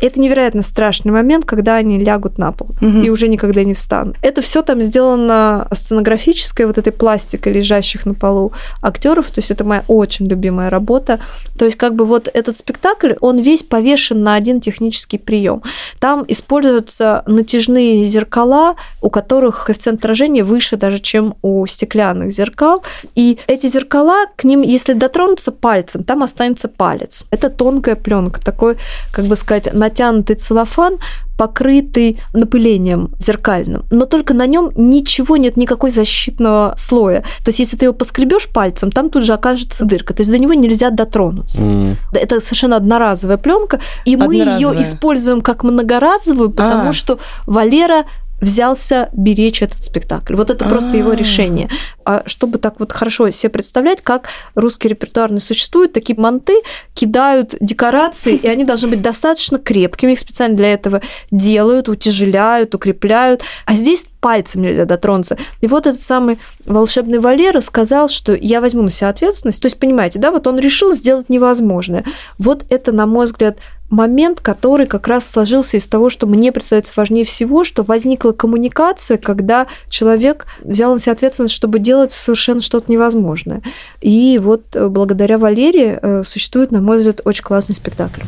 Это 0.00 0.20
невероятно 0.20 0.62
страшный 0.62 1.12
момент, 1.12 1.44
когда 1.44 1.76
они 1.76 1.98
лягут 1.98 2.38
на 2.38 2.52
пол 2.52 2.68
угу. 2.80 3.00
и 3.00 3.10
уже 3.10 3.28
никогда 3.28 3.64
не 3.64 3.74
встанут. 3.74 4.16
Это 4.22 4.42
все 4.42 4.62
там 4.62 4.82
сделано 4.82 5.68
сценографической 5.72 6.66
вот 6.66 6.78
этой 6.78 6.92
пластикой 6.92 7.52
лежащих 7.52 8.06
на 8.06 8.14
полу 8.14 8.52
актеров. 8.82 9.30
То 9.30 9.40
есть 9.40 9.50
это 9.50 9.64
моя 9.64 9.84
очень 9.88 10.26
любимая 10.26 10.70
работа. 10.70 11.20
То 11.58 11.64
есть 11.64 11.76
как 11.76 11.94
бы 11.94 12.04
вот 12.04 12.28
этот 12.32 12.56
спектакль, 12.56 13.14
он 13.20 13.38
весь 13.38 13.62
повешен 13.62 14.22
на 14.22 14.34
один 14.34 14.60
технический 14.60 15.18
прием. 15.18 15.62
Там 15.98 16.24
используются 16.28 17.22
натяжные 17.26 18.04
зеркала, 18.06 18.76
у 19.00 19.10
которых 19.10 19.66
коэффициент 19.66 20.00
отражения 20.00 20.44
выше 20.44 20.76
даже, 20.76 20.98
чем 20.98 21.34
у 21.42 21.66
стеклянных 21.66 22.32
зеркал. 22.32 22.82
И 23.14 23.38
эти 23.46 23.68
зеркала, 23.68 24.26
к 24.36 24.44
ним, 24.44 24.62
если 24.62 24.92
дотронуться 24.92 25.52
пальцем, 25.52 26.04
там 26.04 26.22
останется 26.22 26.68
палец. 26.68 27.24
Это 27.30 27.48
тонкая 27.48 27.94
пленка, 27.94 28.40
такой, 28.40 28.76
как 29.12 29.26
бы 29.26 29.36
сказать, 29.36 29.53
натянутый 29.72 30.36
целлофан, 30.36 30.98
покрытый 31.36 32.20
напылением 32.32 33.10
зеркальным, 33.18 33.84
но 33.90 34.06
только 34.06 34.34
на 34.34 34.46
нем 34.46 34.70
ничего 34.76 35.36
нет, 35.36 35.56
никакой 35.56 35.90
защитного 35.90 36.74
слоя. 36.76 37.20
То 37.44 37.48
есть, 37.48 37.58
если 37.58 37.76
ты 37.76 37.86
его 37.86 37.94
поскребешь 37.94 38.48
пальцем, 38.48 38.90
там 38.90 39.10
тут 39.10 39.24
же 39.24 39.32
окажется 39.32 39.84
дырка. 39.84 40.14
То 40.14 40.20
есть 40.20 40.30
до 40.30 40.38
него 40.38 40.54
нельзя 40.54 40.90
дотронуться. 40.90 41.64
Mm. 41.64 41.96
Это 42.12 42.40
совершенно 42.40 42.76
одноразовая 42.76 43.36
пленка, 43.36 43.80
и 44.04 44.16
мы 44.16 44.36
ее 44.36 44.80
используем 44.80 45.40
как 45.40 45.64
многоразовую, 45.64 46.50
потому 46.50 46.90
а. 46.90 46.92
что 46.92 47.18
Валера 47.46 48.04
взялся 48.44 49.08
беречь 49.12 49.62
этот 49.62 49.82
спектакль. 49.82 50.34
Вот 50.34 50.50
это 50.50 50.64
просто 50.66 50.96
его 50.96 51.10
а. 51.10 51.16
решение. 51.16 51.68
А 52.04 52.22
чтобы 52.26 52.58
так 52.58 52.78
вот 52.78 52.92
хорошо 52.92 53.30
себе 53.30 53.50
представлять, 53.50 54.02
как 54.02 54.28
русский 54.54 54.88
репертуарный 54.88 55.40
существует, 55.40 55.92
такие 55.92 56.18
манты 56.18 56.54
кидают 56.92 57.54
декорации, 57.60 58.36
и 58.36 58.46
они 58.46 58.64
должны 58.64 58.88
быть 58.88 59.02
достаточно 59.02 59.58
крепкими, 59.58 60.12
их 60.12 60.18
специально 60.18 60.56
для 60.56 60.72
этого 60.72 61.00
делают, 61.30 61.88
утяжеляют, 61.88 62.74
укрепляют. 62.74 63.42
А 63.64 63.74
здесь 63.74 64.06
пальцем 64.20 64.62
нельзя 64.62 64.84
дотронуться. 64.84 65.36
И 65.60 65.66
вот 65.66 65.86
этот 65.86 66.02
самый 66.02 66.38
волшебный 66.64 67.18
Валера 67.18 67.60
сказал, 67.60 68.08
что 68.08 68.34
я 68.34 68.60
возьму 68.60 68.82
на 68.82 68.90
себя 68.90 69.08
ответственность. 69.08 69.60
То 69.60 69.66
есть, 69.66 69.78
понимаете, 69.78 70.18
да, 70.18 70.30
вот 70.30 70.46
он 70.46 70.58
решил 70.58 70.92
сделать 70.92 71.28
невозможное. 71.28 72.04
Вот 72.38 72.64
это, 72.70 72.92
на 72.92 73.06
мой 73.06 73.26
взгляд, 73.26 73.58
момент, 73.94 74.40
который 74.40 74.86
как 74.86 75.08
раз 75.08 75.28
сложился 75.28 75.76
из 75.76 75.86
того, 75.86 76.10
что 76.10 76.26
мне 76.26 76.52
представляется 76.52 76.92
важнее 76.96 77.24
всего, 77.24 77.64
что 77.64 77.82
возникла 77.82 78.32
коммуникация, 78.32 79.16
когда 79.16 79.66
человек 79.88 80.46
взял 80.62 80.92
на 80.92 80.98
себя 80.98 81.12
ответственность, 81.12 81.54
чтобы 81.54 81.78
делать 81.78 82.12
совершенно 82.12 82.60
что-то 82.60 82.90
невозможное. 82.90 83.62
И 84.00 84.38
вот 84.42 84.74
э, 84.74 84.88
благодаря 84.88 85.38
Валерии 85.38 85.98
э, 86.00 86.22
существует, 86.24 86.70
на 86.70 86.80
мой 86.80 86.98
взгляд, 86.98 87.20
очень 87.24 87.44
классный 87.44 87.74
спектакль. 87.74 88.22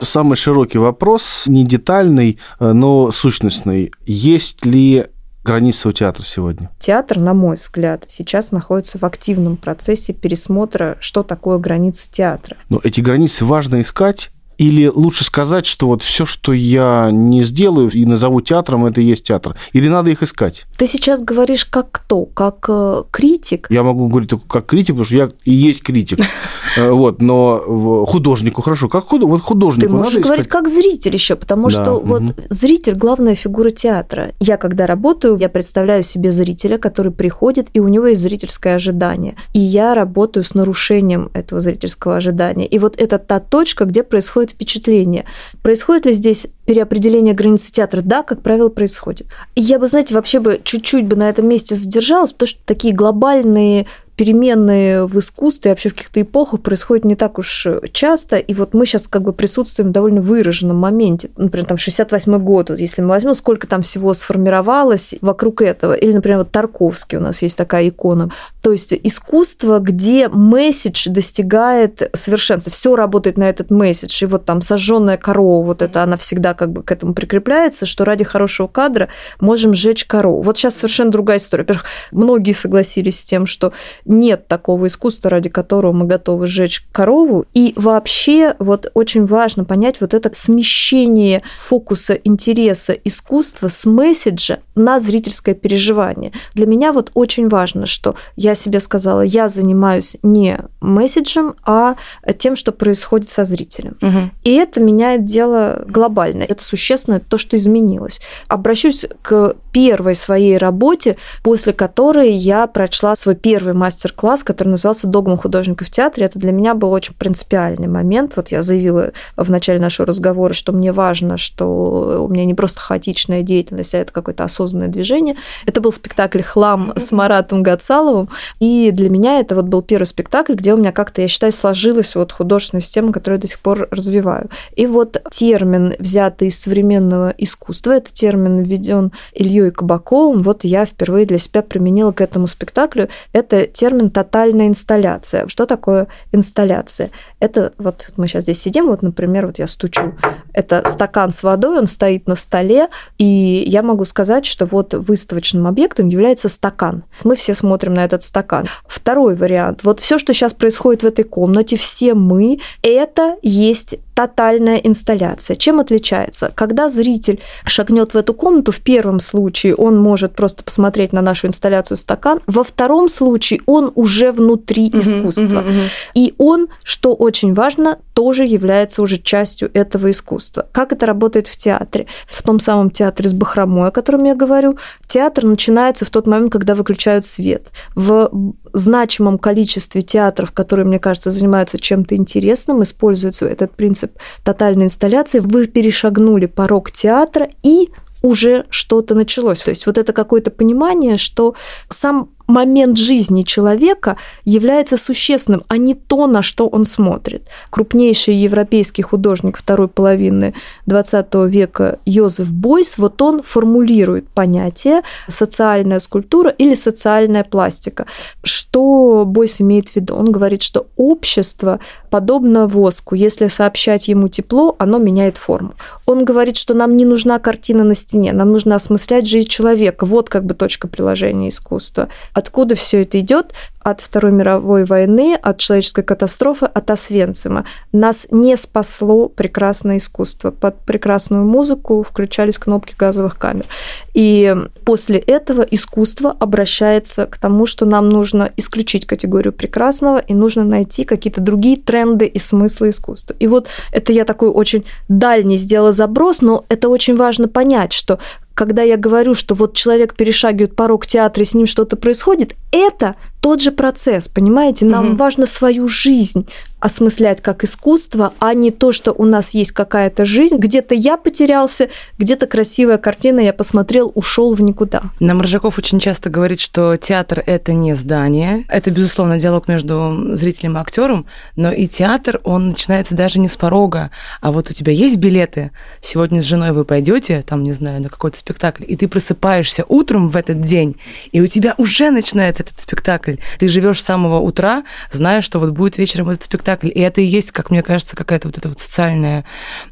Самый 0.00 0.36
широкий 0.36 0.78
вопрос, 0.78 1.44
не 1.46 1.64
детальный, 1.64 2.38
э, 2.58 2.72
но 2.72 3.12
сущностный. 3.12 3.92
Есть 4.04 4.66
ли 4.66 5.06
границы 5.44 5.88
у 5.88 5.92
театра 5.92 6.24
сегодня? 6.24 6.70
Театр, 6.78 7.20
на 7.20 7.34
мой 7.34 7.56
взгляд, 7.56 8.04
сейчас 8.08 8.52
находится 8.52 8.98
в 8.98 9.04
активном 9.04 9.56
процессе 9.56 10.12
пересмотра, 10.12 10.96
что 11.00 11.22
такое 11.22 11.58
границы 11.58 12.10
театра. 12.10 12.56
Но 12.68 12.80
эти 12.82 13.00
границы 13.00 13.44
важно 13.44 13.80
искать, 13.80 14.30
или 14.62 14.86
лучше 14.86 15.24
сказать, 15.24 15.66
что 15.66 15.88
вот 15.88 16.04
все, 16.04 16.24
что 16.24 16.52
я 16.52 17.10
не 17.10 17.42
сделаю 17.42 17.90
и 17.90 18.04
назову 18.04 18.40
театром, 18.40 18.86
это 18.86 19.00
и 19.00 19.04
есть 19.04 19.24
театр? 19.24 19.56
Или 19.72 19.88
надо 19.88 20.10
их 20.10 20.22
искать? 20.22 20.66
Ты 20.78 20.86
сейчас 20.86 21.20
говоришь 21.20 21.64
как 21.64 21.90
кто? 21.90 22.26
Как 22.26 22.66
э, 22.68 23.02
критик? 23.10 23.66
Я 23.70 23.82
могу 23.82 24.06
говорить 24.06 24.30
только 24.30 24.46
как 24.46 24.66
критик, 24.66 24.90
потому 24.90 25.04
что 25.04 25.16
я 25.16 25.28
и 25.44 25.52
есть 25.52 25.82
критик. 25.82 26.20
Э, 26.74 26.90
вот, 26.90 27.20
но 27.20 28.06
художнику 28.08 28.62
хорошо. 28.62 28.88
Как 28.88 29.04
художнику 29.06 29.86
Ты 29.86 29.92
можешь 29.92 30.22
говорить 30.22 30.48
как 30.48 30.68
зритель 30.68 31.12
еще, 31.12 31.36
потому 31.36 31.68
что 31.68 32.00
вот 32.00 32.22
зритель– 32.48 32.94
главная 32.96 33.34
фигура 33.34 33.68
театра. 33.68 34.32
Я, 34.40 34.56
когда 34.56 34.86
работаю, 34.86 35.36
я 35.36 35.50
представляю 35.50 36.02
себе 36.02 36.32
зрителя, 36.32 36.78
который 36.78 37.12
приходит, 37.12 37.68
и 37.74 37.80
у 37.80 37.88
него 37.88 38.06
есть 38.06 38.22
зрительское 38.22 38.76
ожидание. 38.76 39.36
И 39.52 39.58
я 39.58 39.94
работаю 39.94 40.44
с 40.44 40.54
нарушением 40.54 41.30
этого 41.34 41.60
зрительского 41.60 42.16
ожидания. 42.16 42.66
И 42.66 42.78
вот 42.78 42.98
это 42.98 43.18
та 43.18 43.38
точка, 43.38 43.84
где 43.84 44.02
происходит 44.02 44.51
впечатление. 44.52 45.24
Происходит 45.62 46.06
ли 46.06 46.12
здесь 46.12 46.46
переопределение 46.64 47.34
границы 47.34 47.72
театра? 47.72 48.00
Да, 48.02 48.22
как 48.22 48.42
правило, 48.42 48.68
происходит. 48.68 49.26
И 49.54 49.60
я 49.60 49.78
бы, 49.78 49.88
знаете, 49.88 50.14
вообще 50.14 50.40
бы 50.40 50.60
чуть-чуть 50.62 51.06
бы 51.06 51.16
на 51.16 51.28
этом 51.28 51.48
месте 51.48 51.74
задержалась, 51.74 52.32
потому 52.32 52.48
что 52.48 52.60
такие 52.64 52.94
глобальные 52.94 53.86
переменные 54.16 55.06
в 55.06 55.18
искусстве, 55.18 55.70
вообще 55.70 55.88
в 55.88 55.94
каких-то 55.94 56.20
эпохах 56.20 56.62
происходят 56.62 57.04
не 57.04 57.16
так 57.16 57.38
уж 57.38 57.66
часто, 57.92 58.36
и 58.36 58.54
вот 58.54 58.74
мы 58.74 58.86
сейчас 58.86 59.08
как 59.08 59.22
бы 59.22 59.32
присутствуем 59.32 59.90
в 59.90 59.92
довольно 59.92 60.20
выраженном 60.20 60.76
моменте. 60.76 61.30
Например, 61.36 61.66
там 61.66 61.78
68 61.78 62.38
год, 62.38 62.70
вот 62.70 62.78
если 62.78 63.02
мы 63.02 63.08
возьмем, 63.08 63.34
сколько 63.34 63.66
там 63.66 63.82
всего 63.82 64.14
сформировалось 64.14 65.14
вокруг 65.20 65.62
этого. 65.62 65.94
Или, 65.94 66.12
например, 66.12 66.38
вот 66.38 66.50
Тарковский 66.50 67.18
у 67.18 67.20
нас 67.20 67.42
есть 67.42 67.56
такая 67.56 67.88
икона. 67.88 68.30
То 68.62 68.72
есть 68.72 68.94
искусство, 69.02 69.78
где 69.80 70.28
месседж 70.28 71.08
достигает 71.08 72.10
совершенства. 72.14 72.70
Все 72.70 72.94
работает 72.94 73.36
на 73.36 73.48
этот 73.48 73.70
месседж. 73.70 74.22
И 74.22 74.26
вот 74.26 74.44
там 74.44 74.60
сожженная 74.60 75.16
корова, 75.16 75.64
вот 75.64 75.82
это 75.82 76.02
она 76.02 76.16
всегда 76.16 76.54
как 76.54 76.72
бы 76.72 76.82
к 76.82 76.92
этому 76.92 77.14
прикрепляется, 77.14 77.86
что 77.86 78.04
ради 78.04 78.24
хорошего 78.24 78.68
кадра 78.68 79.08
можем 79.40 79.74
сжечь 79.74 80.04
корову. 80.04 80.42
Вот 80.42 80.58
сейчас 80.58 80.76
совершенно 80.76 81.10
другая 81.10 81.38
история. 81.38 81.64
Во-первых, 81.64 81.86
многие 82.12 82.52
согласились 82.52 83.20
с 83.20 83.24
тем, 83.24 83.46
что 83.46 83.72
нет 84.12 84.46
такого 84.46 84.86
искусства, 84.86 85.30
ради 85.30 85.48
которого 85.48 85.92
мы 85.92 86.04
готовы 86.04 86.46
сжечь 86.46 86.84
корову. 86.92 87.46
И 87.52 87.72
вообще 87.76 88.54
вот 88.58 88.90
очень 88.94 89.24
важно 89.24 89.64
понять 89.64 90.00
вот 90.00 90.14
это 90.14 90.30
смещение 90.34 91.42
фокуса 91.58 92.14
интереса 92.14 92.92
искусства 92.92 93.68
с 93.68 93.84
месседжа 93.86 94.60
на 94.74 95.00
зрительское 95.00 95.54
переживание. 95.54 96.32
Для 96.54 96.66
меня 96.66 96.92
вот 96.92 97.10
очень 97.14 97.48
важно, 97.48 97.86
что 97.86 98.14
я 98.36 98.54
себе 98.54 98.80
сказала, 98.80 99.22
я 99.22 99.48
занимаюсь 99.48 100.16
не 100.22 100.58
месседжем, 100.80 101.54
а 101.64 101.94
тем, 102.38 102.56
что 102.56 102.72
происходит 102.72 103.28
со 103.28 103.44
зрителем. 103.44 103.96
Угу. 104.00 104.30
И 104.44 104.54
это 104.54 104.82
меняет 104.82 105.24
дело 105.24 105.84
глобально. 105.86 106.42
Это 106.42 106.62
существенно 106.64 107.20
то, 107.20 107.38
что 107.38 107.56
изменилось. 107.56 108.20
Обращусь 108.48 109.06
к 109.22 109.54
первой 109.72 110.14
своей 110.14 110.58
работе, 110.58 111.16
после 111.42 111.72
которой 111.72 112.32
я 112.32 112.66
прочла 112.66 113.16
свой 113.16 113.34
первый 113.34 113.74
мастер-класс, 113.92 114.42
который 114.42 114.70
назывался 114.70 115.06
«Догма 115.06 115.36
художника 115.36 115.84
в 115.84 115.90
театре». 115.90 116.24
Это 116.24 116.38
для 116.38 116.50
меня 116.50 116.74
был 116.74 116.92
очень 116.92 117.14
принципиальный 117.14 117.88
момент. 117.88 118.36
Вот 118.36 118.48
я 118.48 118.62
заявила 118.62 119.12
в 119.36 119.50
начале 119.50 119.78
нашего 119.78 120.06
разговора, 120.06 120.54
что 120.54 120.72
мне 120.72 120.92
важно, 120.92 121.36
что 121.36 122.24
у 122.26 122.28
меня 122.32 122.46
не 122.46 122.54
просто 122.54 122.80
хаотичная 122.80 123.42
деятельность, 123.42 123.94
а 123.94 123.98
это 123.98 124.12
какое-то 124.12 124.44
осознанное 124.44 124.88
движение. 124.88 125.36
Это 125.66 125.82
был 125.82 125.92
спектакль 125.92 126.40
«Хлам» 126.40 126.94
с 126.96 127.12
Маратом 127.12 127.62
Гацаловым. 127.62 128.30
И 128.60 128.90
для 128.92 129.10
меня 129.10 129.40
это 129.40 129.54
вот 129.54 129.66
был 129.66 129.82
первый 129.82 130.04
спектакль, 130.04 130.54
где 130.54 130.72
у 130.72 130.78
меня 130.78 130.92
как-то, 130.92 131.20
я 131.20 131.28
считаю, 131.28 131.52
сложилась 131.52 132.14
вот 132.14 132.32
художественная 132.32 132.80
система, 132.80 133.12
которую 133.12 133.38
я 133.38 133.42
до 133.42 133.48
сих 133.48 133.58
пор 133.58 133.88
развиваю. 133.90 134.48
И 134.74 134.86
вот 134.86 135.22
термин, 135.30 135.94
взятый 135.98 136.48
из 136.48 136.58
современного 136.58 137.34
искусства, 137.36 137.92
это 137.92 138.12
термин 138.12 138.62
введен 138.62 139.12
Ильей 139.34 139.70
Кабаковым, 139.70 140.42
вот 140.42 140.64
я 140.64 140.86
впервые 140.86 141.26
для 141.26 141.38
себя 141.38 141.60
применила 141.60 142.12
к 142.12 142.22
этому 142.22 142.46
спектаклю, 142.46 143.08
это 143.32 143.66
термин 143.82 144.10
«тотальная 144.10 144.68
инсталляция». 144.68 145.48
Что 145.48 145.66
такое 145.66 146.06
инсталляция? 146.30 147.10
Это 147.40 147.72
вот 147.78 148.12
мы 148.16 148.28
сейчас 148.28 148.44
здесь 148.44 148.62
сидим, 148.62 148.86
вот, 148.86 149.02
например, 149.02 149.46
вот 149.46 149.58
я 149.58 149.66
стучу, 149.66 150.14
это 150.52 150.86
стакан 150.86 151.32
с 151.32 151.42
водой, 151.42 151.80
он 151.80 151.88
стоит 151.88 152.28
на 152.28 152.36
столе, 152.36 152.86
и 153.18 153.64
я 153.66 153.82
могу 153.82 154.04
сказать, 154.04 154.46
что 154.46 154.66
вот 154.66 154.94
выставочным 154.94 155.66
объектом 155.66 156.06
является 156.06 156.48
стакан. 156.48 157.02
Мы 157.24 157.34
все 157.34 157.54
смотрим 157.54 157.94
на 157.94 158.04
этот 158.04 158.22
стакан. 158.22 158.68
Второй 158.86 159.34
вариант. 159.34 159.82
Вот 159.82 159.98
все, 159.98 160.16
что 160.16 160.32
сейчас 160.32 160.54
происходит 160.54 161.02
в 161.02 161.06
этой 161.06 161.24
комнате, 161.24 161.76
все 161.76 162.14
мы, 162.14 162.60
это 162.82 163.36
есть 163.42 163.96
тотальная 164.14 164.76
инсталляция. 164.76 165.56
Чем 165.56 165.80
отличается? 165.80 166.52
Когда 166.54 166.88
зритель 166.88 167.40
шагнет 167.64 168.14
в 168.14 168.16
эту 168.16 168.34
комнату, 168.34 168.72
в 168.72 168.80
первом 168.80 169.20
случае 169.20 169.74
он 169.74 169.98
может 169.98 170.34
просто 170.34 170.64
посмотреть 170.64 171.12
на 171.12 171.22
нашу 171.22 171.46
инсталляцию 171.46 171.96
стакан, 171.96 172.40
во 172.46 172.64
втором 172.64 173.08
случае 173.08 173.60
он 173.66 173.92
уже 173.94 174.32
внутри 174.32 174.88
искусства. 174.88 175.60
Uh-huh, 175.60 175.68
uh-huh. 175.68 175.88
И 176.14 176.34
он, 176.38 176.68
что 176.84 177.14
очень 177.14 177.54
важно, 177.54 177.98
тоже 178.14 178.44
является 178.44 179.02
уже 179.02 179.18
частью 179.18 179.70
этого 179.74 180.10
искусства. 180.10 180.66
Как 180.72 180.92
это 180.92 181.06
работает 181.06 181.48
в 181.48 181.56
театре? 181.56 182.06
В 182.26 182.42
том 182.42 182.60
самом 182.60 182.90
театре 182.90 183.28
с 183.28 183.34
бахромой, 183.34 183.88
о 183.88 183.92
котором 183.92 184.24
я 184.24 184.34
говорю, 184.34 184.78
театр 185.06 185.44
начинается 185.44 186.04
в 186.04 186.10
тот 186.10 186.26
момент, 186.26 186.52
когда 186.52 186.74
выключают 186.74 187.24
свет. 187.26 187.70
В 187.94 188.30
значимом 188.72 189.38
количестве 189.38 190.00
театров, 190.02 190.52
которые, 190.52 190.86
мне 190.86 190.98
кажется, 190.98 191.30
занимаются 191.30 191.78
чем-то 191.78 192.14
интересным, 192.16 192.82
используется 192.82 193.46
этот 193.46 193.74
принцип 193.74 194.12
тотальной 194.44 194.86
инсталляции, 194.86 195.40
вы 195.40 195.66
перешагнули 195.66 196.46
порог 196.46 196.90
театра 196.90 197.48
и 197.62 197.88
уже 198.22 198.66
что-то 198.70 199.14
началось. 199.14 199.62
То 199.62 199.70
есть 199.70 199.86
вот 199.86 199.98
это 199.98 200.12
какое-то 200.12 200.50
понимание, 200.50 201.16
что 201.16 201.54
сам 201.88 202.30
момент 202.46 202.98
жизни 202.98 203.42
человека 203.42 204.16
является 204.44 204.96
существенным, 204.96 205.62
а 205.68 205.76
не 205.76 205.94
то, 205.94 206.26
на 206.26 206.42
что 206.42 206.68
он 206.68 206.84
смотрит. 206.84 207.48
Крупнейший 207.70 208.34
европейский 208.34 209.02
художник 209.02 209.56
второй 209.56 209.88
половины 209.88 210.54
XX 210.86 211.48
века 211.48 211.98
Йозеф 212.06 212.52
Бойс, 212.52 212.98
вот 212.98 213.20
он 213.22 213.42
формулирует 213.42 214.28
понятие 214.28 215.02
социальная 215.28 216.00
скульптура 216.00 216.50
или 216.50 216.74
социальная 216.74 217.44
пластика. 217.44 218.06
Что 218.42 219.24
Бойс 219.26 219.60
имеет 219.60 219.90
в 219.90 219.96
виду? 219.96 220.16
Он 220.16 220.30
говорит, 220.30 220.62
что 220.62 220.86
общество 220.96 221.80
подобно 222.10 222.66
воску. 222.66 223.14
Если 223.14 223.48
сообщать 223.48 224.08
ему 224.08 224.28
тепло, 224.28 224.76
оно 224.78 224.98
меняет 224.98 225.38
форму. 225.38 225.74
Он 226.06 226.24
говорит, 226.24 226.56
что 226.56 226.74
нам 226.74 226.96
не 226.96 227.04
нужна 227.04 227.38
картина 227.38 227.84
на 227.84 227.94
стене, 227.94 228.32
нам 228.32 228.52
нужно 228.52 228.74
осмыслять 228.74 229.26
жизнь 229.26 229.48
человека. 229.48 230.04
Вот 230.04 230.28
как 230.28 230.44
бы 230.44 230.54
точка 230.54 230.88
приложения 230.88 231.48
искусства. 231.48 232.08
Откуда 232.32 232.74
все 232.74 233.02
это 233.02 233.20
идет? 233.20 233.52
От 233.80 234.00
Второй 234.00 234.32
мировой 234.32 234.84
войны, 234.84 235.36
от 235.40 235.58
человеческой 235.58 236.04
катастрофы, 236.04 236.66
от 236.66 236.90
Освенцима. 236.90 237.64
Нас 237.90 238.28
не 238.30 238.56
спасло 238.56 239.28
прекрасное 239.28 239.96
искусство. 239.96 240.52
Под 240.52 240.78
прекрасную 240.80 241.44
музыку 241.44 242.02
включались 242.02 242.58
кнопки 242.58 242.94
газовых 242.96 243.36
камер. 243.36 243.66
И 244.14 244.54
после 244.84 245.18
этого 245.18 245.62
искусство 245.62 246.34
обращается 246.38 247.26
к 247.26 247.38
тому, 247.38 247.66
что 247.66 247.84
нам 247.84 248.08
нужно 248.08 248.52
исключить 248.56 249.04
категорию 249.04 249.52
прекрасного 249.52 250.18
и 250.18 250.32
нужно 250.32 250.64
найти 250.64 251.04
какие-то 251.04 251.40
другие 251.40 251.76
тренды 251.76 252.26
и 252.26 252.38
смыслы 252.38 252.90
искусства. 252.90 253.34
И 253.40 253.48
вот 253.48 253.66
это 253.90 254.12
я 254.12 254.24
такой 254.24 254.48
очень 254.50 254.84
дальний 255.08 255.56
сделала 255.56 255.92
заброс, 255.92 256.40
но 256.40 256.64
это 256.68 256.88
очень 256.88 257.16
важно 257.16 257.48
понять, 257.48 257.92
что 257.92 258.20
когда 258.54 258.82
я 258.82 258.96
говорю, 258.96 259.34
что 259.34 259.54
вот 259.54 259.74
человек 259.74 260.14
перешагивает 260.14 260.76
порог 260.76 261.06
театра 261.06 261.42
и 261.42 261.46
с 261.46 261.54
ним 261.54 261.66
что-то 261.66 261.96
происходит, 261.96 262.54
это 262.70 263.16
тот 263.42 263.60
же 263.60 263.72
процесс, 263.72 264.28
понимаете? 264.28 264.86
Нам 264.86 265.10
угу. 265.10 265.16
важно 265.16 265.46
свою 265.46 265.88
жизнь 265.88 266.46
осмыслять 266.82 267.40
как 267.40 267.62
искусство, 267.62 268.32
а 268.40 268.54
не 268.54 268.72
то, 268.72 268.90
что 268.90 269.12
у 269.12 269.24
нас 269.24 269.54
есть 269.54 269.70
какая-то 269.70 270.24
жизнь. 270.24 270.56
Где-то 270.56 270.96
я 270.96 271.16
потерялся, 271.16 271.88
где-то 272.18 272.48
красивая 272.48 272.98
картина, 272.98 273.38
я 273.38 273.52
посмотрел, 273.52 274.10
ушел 274.16 274.52
в 274.52 274.60
никуда. 274.62 275.02
Нам 275.20 275.40
Рыжаков 275.40 275.78
очень 275.78 276.00
часто 276.00 276.28
говорит, 276.28 276.60
что 276.60 276.96
театр– 276.96 277.42
это 277.46 277.72
не 277.72 277.94
здание. 277.94 278.64
Это, 278.68 278.90
безусловно, 278.90 279.38
диалог 279.38 279.68
между 279.68 280.32
зрителем 280.34 280.76
и 280.76 280.80
актером, 280.80 281.26
но 281.54 281.70
и 281.70 281.86
театр, 281.86 282.40
он 282.42 282.70
начинается 282.70 283.14
даже 283.14 283.38
не 283.38 283.46
с 283.46 283.56
порога. 283.56 284.10
А 284.40 284.50
вот 284.50 284.68
у 284.68 284.74
тебя 284.74 284.92
есть 284.92 285.18
билеты, 285.18 285.70
сегодня 286.00 286.42
с 286.42 286.44
женой 286.44 286.72
вы 286.72 286.84
пойдете, 286.84 287.42
там, 287.42 287.62
не 287.62 287.72
знаю, 287.72 288.02
на 288.02 288.08
какой-то 288.08 288.36
спектакль, 288.36 288.82
и 288.88 288.96
ты 288.96 289.06
просыпаешься 289.06 289.84
утром 289.88 290.28
в 290.28 290.36
этот 290.36 290.60
день, 290.60 290.96
и 291.30 291.40
у 291.40 291.46
тебя 291.46 291.76
уже 291.78 292.10
начинается 292.10 292.64
этот 292.64 292.80
спектакль. 292.80 293.31
Ты 293.58 293.68
живешь 293.68 294.00
с 294.00 294.04
самого 294.04 294.40
утра, 294.40 294.84
зная, 295.10 295.42
что 295.42 295.58
вот 295.58 295.70
будет 295.70 295.98
вечером 295.98 296.30
этот 296.30 296.44
спектакль. 296.44 296.88
И 296.88 297.00
это 297.00 297.20
и 297.20 297.24
есть, 297.24 297.52
как 297.52 297.70
мне 297.70 297.82
кажется, 297.82 298.16
какая-то 298.16 298.48
вот 298.48 298.58
эта 298.58 298.68
вот 298.68 298.78
социальная 298.78 299.44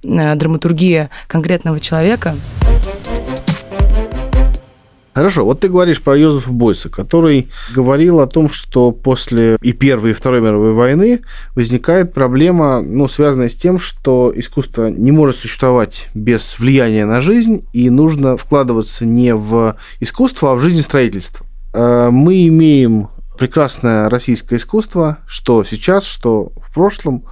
э, 0.02 0.34
драматургия 0.34 1.10
конкретного 1.28 1.80
человека. 1.80 2.36
Хорошо, 5.12 5.44
вот 5.44 5.60
ты 5.60 5.68
говоришь 5.68 6.00
про 6.00 6.16
Йозефа 6.16 6.52
Бойса, 6.52 6.88
который 6.88 7.48
говорил 7.74 8.20
о 8.20 8.28
том, 8.28 8.48
что 8.48 8.92
после 8.92 9.58
и 9.60 9.72
Первой, 9.72 10.12
и 10.12 10.14
Второй 10.14 10.40
мировой 10.40 10.72
войны 10.72 11.22
возникает 11.56 12.14
проблема, 12.14 12.80
ну, 12.80 13.08
связанная 13.08 13.48
с 13.48 13.56
тем, 13.56 13.80
что 13.80 14.32
искусство 14.34 14.88
не 14.88 15.10
может 15.10 15.36
существовать 15.36 16.08
без 16.14 16.58
влияния 16.58 17.06
на 17.06 17.20
жизнь, 17.20 17.66
и 17.72 17.90
нужно 17.90 18.36
вкладываться 18.36 19.04
не 19.04 19.34
в 19.34 19.76
искусство, 19.98 20.52
а 20.52 20.54
в 20.54 20.60
жизнь 20.60 20.80
строительства. 20.80 21.44
Э, 21.74 22.10
мы 22.12 22.46
имеем 22.46 23.08
прекрасное 23.40 24.10
российское 24.10 24.56
искусство, 24.56 25.18
что 25.26 25.64
сейчас, 25.64 26.04
что 26.04 26.52
в 26.62 26.74
прошлом, 26.74 27.24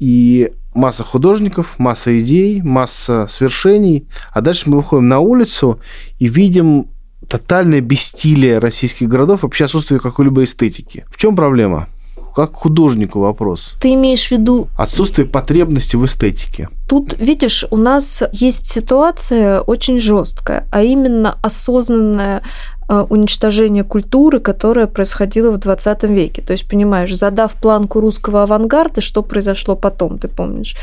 и 0.00 0.52
масса 0.74 1.04
художников, 1.04 1.78
масса 1.78 2.20
идей, 2.20 2.60
масса 2.60 3.28
свершений, 3.30 4.08
а 4.32 4.40
дальше 4.40 4.68
мы 4.68 4.78
выходим 4.78 5.08
на 5.08 5.20
улицу 5.20 5.78
и 6.18 6.26
видим 6.26 6.88
тотальное 7.28 7.80
бестилие 7.80 8.58
российских 8.58 9.08
городов, 9.08 9.44
вообще 9.44 9.66
отсутствие 9.66 10.00
какой-либо 10.00 10.42
эстетики. 10.42 11.06
В 11.08 11.16
чем 11.16 11.36
проблема? 11.36 11.88
Как 12.34 12.52
художнику 12.54 13.20
вопрос. 13.20 13.76
Ты 13.80 13.94
имеешь 13.94 14.26
в 14.26 14.32
виду... 14.32 14.66
Отсутствие 14.76 15.24
потребности 15.24 15.94
в 15.94 16.04
эстетике. 16.04 16.68
Тут, 16.88 17.14
видишь, 17.18 17.64
у 17.70 17.76
нас 17.76 18.24
есть 18.32 18.66
ситуация 18.66 19.60
очень 19.60 20.00
жесткая, 20.00 20.66
а 20.72 20.82
именно 20.82 21.38
осознанное 21.42 22.38
э, 22.38 22.42
уничтожение 22.88 23.84
культуры, 23.84 24.40
которое 24.40 24.86
происходило 24.86 25.50
в 25.50 25.58
20 25.58 26.04
веке. 26.04 26.42
То 26.42 26.52
есть, 26.52 26.68
понимаешь, 26.68 27.14
задав 27.14 27.52
планку 27.54 28.00
русского 28.00 28.42
авангарда, 28.42 29.00
что 29.00 29.22
произошло 29.22 29.76
потом, 29.76 30.18
ты 30.18 30.28
помнишь? 30.28 30.76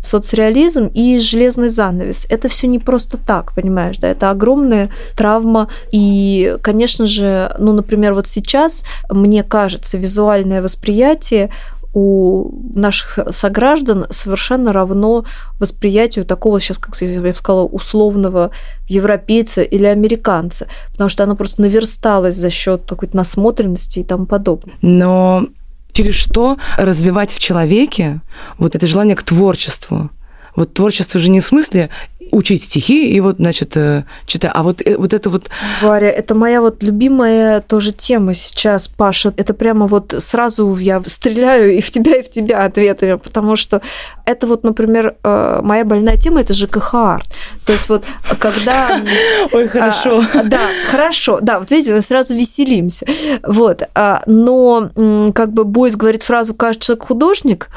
Соцреализм 0.00 0.90
и 0.94 1.18
железный 1.18 1.68
занавес. 1.68 2.26
Это 2.30 2.48
все 2.48 2.66
не 2.66 2.78
просто 2.78 3.16
так, 3.16 3.54
понимаешь, 3.54 3.98
да? 3.98 4.08
Это 4.08 4.30
огромная 4.30 4.90
травма. 5.16 5.68
И, 5.92 6.56
конечно 6.62 7.06
же, 7.06 7.54
ну, 7.58 7.72
например, 7.72 8.14
вот 8.14 8.26
сейчас, 8.26 8.84
мне 9.10 9.42
кажется, 9.42 9.98
визуальное 9.98 10.62
восприятие 10.62 11.50
у 11.98 12.62
наших 12.74 13.18
сограждан 13.32 14.06
совершенно 14.10 14.72
равно 14.72 15.24
восприятию 15.58 16.24
такого 16.24 16.60
сейчас, 16.60 16.78
как 16.78 16.96
я 17.02 17.20
бы 17.20 17.34
сказала, 17.36 17.64
условного 17.64 18.52
европейца 18.86 19.62
или 19.62 19.84
американца, 19.84 20.68
потому 20.92 21.10
что 21.10 21.24
оно 21.24 21.34
просто 21.34 21.62
наверсталось 21.62 22.36
за 22.36 22.50
счет 22.50 22.82
какой-то 22.88 23.16
насмотренности 23.16 23.98
и 23.98 24.04
тому 24.04 24.26
подобное. 24.26 24.74
Но 24.80 25.48
через 25.90 26.14
что 26.14 26.56
развивать 26.76 27.32
в 27.32 27.40
человеке 27.40 28.20
вот 28.58 28.76
это 28.76 28.86
желание 28.86 29.16
к 29.16 29.24
творчеству? 29.24 30.10
Вот 30.58 30.74
творчество 30.74 31.20
же 31.20 31.30
не 31.30 31.38
в 31.38 31.44
смысле 31.44 31.88
учить 32.30 32.64
стихи 32.64 33.12
и 33.12 33.20
вот, 33.20 33.36
значит, 33.36 33.76
э, 33.76 34.04
читать. 34.26 34.50
А 34.54 34.62
вот, 34.62 34.82
э, 34.84 34.96
вот 34.96 35.12
это 35.12 35.30
вот... 35.30 35.48
Варя, 35.82 36.10
это 36.10 36.34
моя 36.34 36.60
вот 36.60 36.82
любимая 36.82 37.60
тоже 37.60 37.92
тема 37.92 38.34
сейчас, 38.34 38.88
Паша. 38.88 39.32
Это 39.36 39.54
прямо 39.54 39.86
вот 39.86 40.14
сразу 40.18 40.76
я 40.76 41.00
стреляю 41.06 41.76
и 41.76 41.80
в 41.80 41.90
тебя, 41.90 42.16
и 42.16 42.22
в 42.22 42.30
тебя 42.30 42.64
ответами, 42.64 43.14
потому 43.14 43.56
что 43.56 43.82
это 44.24 44.46
вот, 44.46 44.64
например, 44.64 45.16
э, 45.22 45.60
моя 45.62 45.84
больная 45.84 46.16
тема– 46.16 46.40
это 46.42 46.52
ЖКХ-арт. 46.52 47.28
То 47.64 47.72
есть 47.72 47.88
вот 47.88 48.04
когда... 48.38 49.00
Ой, 49.52 49.68
хорошо. 49.68 50.22
А, 50.34 50.42
да, 50.42 50.68
хорошо. 50.90 51.38
Да, 51.40 51.60
вот 51.60 51.70
видите, 51.70 51.94
мы 51.94 52.00
сразу 52.00 52.34
веселимся. 52.34 53.06
Вот. 53.42 53.82
А, 53.94 54.22
но 54.26 54.90
как 55.34 55.52
бы 55.52 55.64
Бойс 55.64 55.96
говорит 55.96 56.22
фразу 56.22 56.54
«каждый 56.54 56.82
человек 56.82 57.04
художник», 57.04 57.68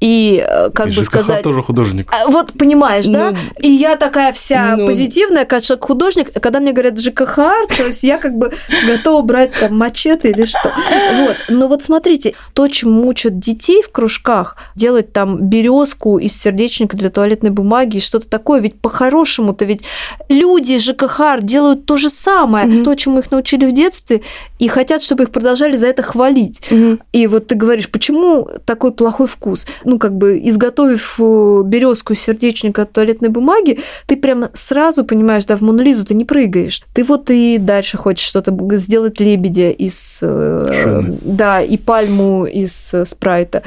и 0.00 0.44
э, 0.46 0.70
как 0.70 0.88
и 0.88 0.96
бы 0.96 1.04
сказать... 1.04 1.42
тоже 1.42 1.62
художник. 1.62 2.10
А, 2.10 2.28
вот 2.28 2.52
понимаешь, 2.54 3.06
ну, 3.06 3.12
да? 3.12 3.36
И 3.60 3.70
я 3.70 3.96
такая 3.96 4.32
вся 4.32 4.76
ну, 4.76 4.86
позитивная, 4.86 5.44
как 5.44 5.62
человек 5.62 5.84
художник. 5.84 6.32
Когда 6.40 6.60
мне 6.60 6.72
говорят 6.72 6.98
ЖКХ 6.98 7.36
то 7.36 7.84
есть 7.86 8.02
я 8.02 8.18
как 8.18 8.36
бы 8.36 8.52
готова 8.86 9.22
брать 9.22 9.52
там 9.52 9.76
мачете 9.76 10.30
или 10.30 10.44
что. 10.44 10.72
Вот. 11.14 11.36
Но 11.48 11.68
вот 11.68 11.82
смотрите, 11.82 12.34
то, 12.54 12.66
чему 12.68 13.06
учат 13.06 13.38
детей 13.38 13.82
в 13.82 13.92
кружках, 13.92 14.56
делать 14.74 15.12
там 15.12 15.48
березку 15.48 16.18
из 16.18 16.38
сердечника 16.40 16.96
для 16.96 17.10
туалетной 17.10 17.50
бумаги 17.50 17.98
и 17.98 18.00
что-то 18.00 18.28
такое, 18.28 18.60
ведь 18.60 18.80
по-хорошему-то 18.80 19.64
ведь 19.64 19.82
люди 20.28 20.78
ЖКХ 20.78 21.40
делают 21.42 21.86
то 21.86 21.96
же 21.96 22.08
самое, 22.08 22.66
mm-hmm. 22.66 22.84
то, 22.84 22.94
чему 22.94 23.18
их 23.18 23.30
научили 23.30 23.66
в 23.66 23.72
детстве, 23.72 24.22
и 24.58 24.68
хотят, 24.68 25.02
чтобы 25.02 25.24
их 25.24 25.30
продолжали 25.30 25.76
за 25.76 25.88
это 25.88 26.02
хвалить. 26.02 26.60
Mm-hmm. 26.70 27.00
И 27.12 27.26
вот 27.26 27.48
ты 27.48 27.54
говоришь, 27.54 27.90
почему 27.90 28.48
такой 28.64 28.92
плохой 28.92 29.26
вкус? 29.26 29.66
Ну, 29.90 29.98
как 29.98 30.16
бы 30.16 30.40
изготовив 30.44 31.16
э, 31.18 31.62
березку 31.64 32.14
сердечника 32.14 32.82
от 32.82 32.92
туалетной 32.92 33.28
бумаги, 33.28 33.80
ты 34.06 34.16
прямо 34.16 34.50
сразу 34.52 35.04
понимаешь, 35.04 35.44
да, 35.46 35.56
в 35.56 35.62
Монолизу 35.62 36.06
ты 36.06 36.14
не 36.14 36.24
прыгаешь. 36.24 36.82
Ты 36.94 37.02
вот 37.02 37.28
и 37.30 37.58
дальше 37.58 37.96
хочешь 37.96 38.26
что-то 38.26 38.56
сделать 38.76 39.20
лебедя 39.20 39.70
из... 39.70 40.20
Э, 40.22 40.72
Шины. 40.82 41.18
Да, 41.22 41.60
и 41.60 41.76
пальму 41.76 42.46
из 42.46 42.94
э, 42.94 43.04
спрайта. 43.04 43.62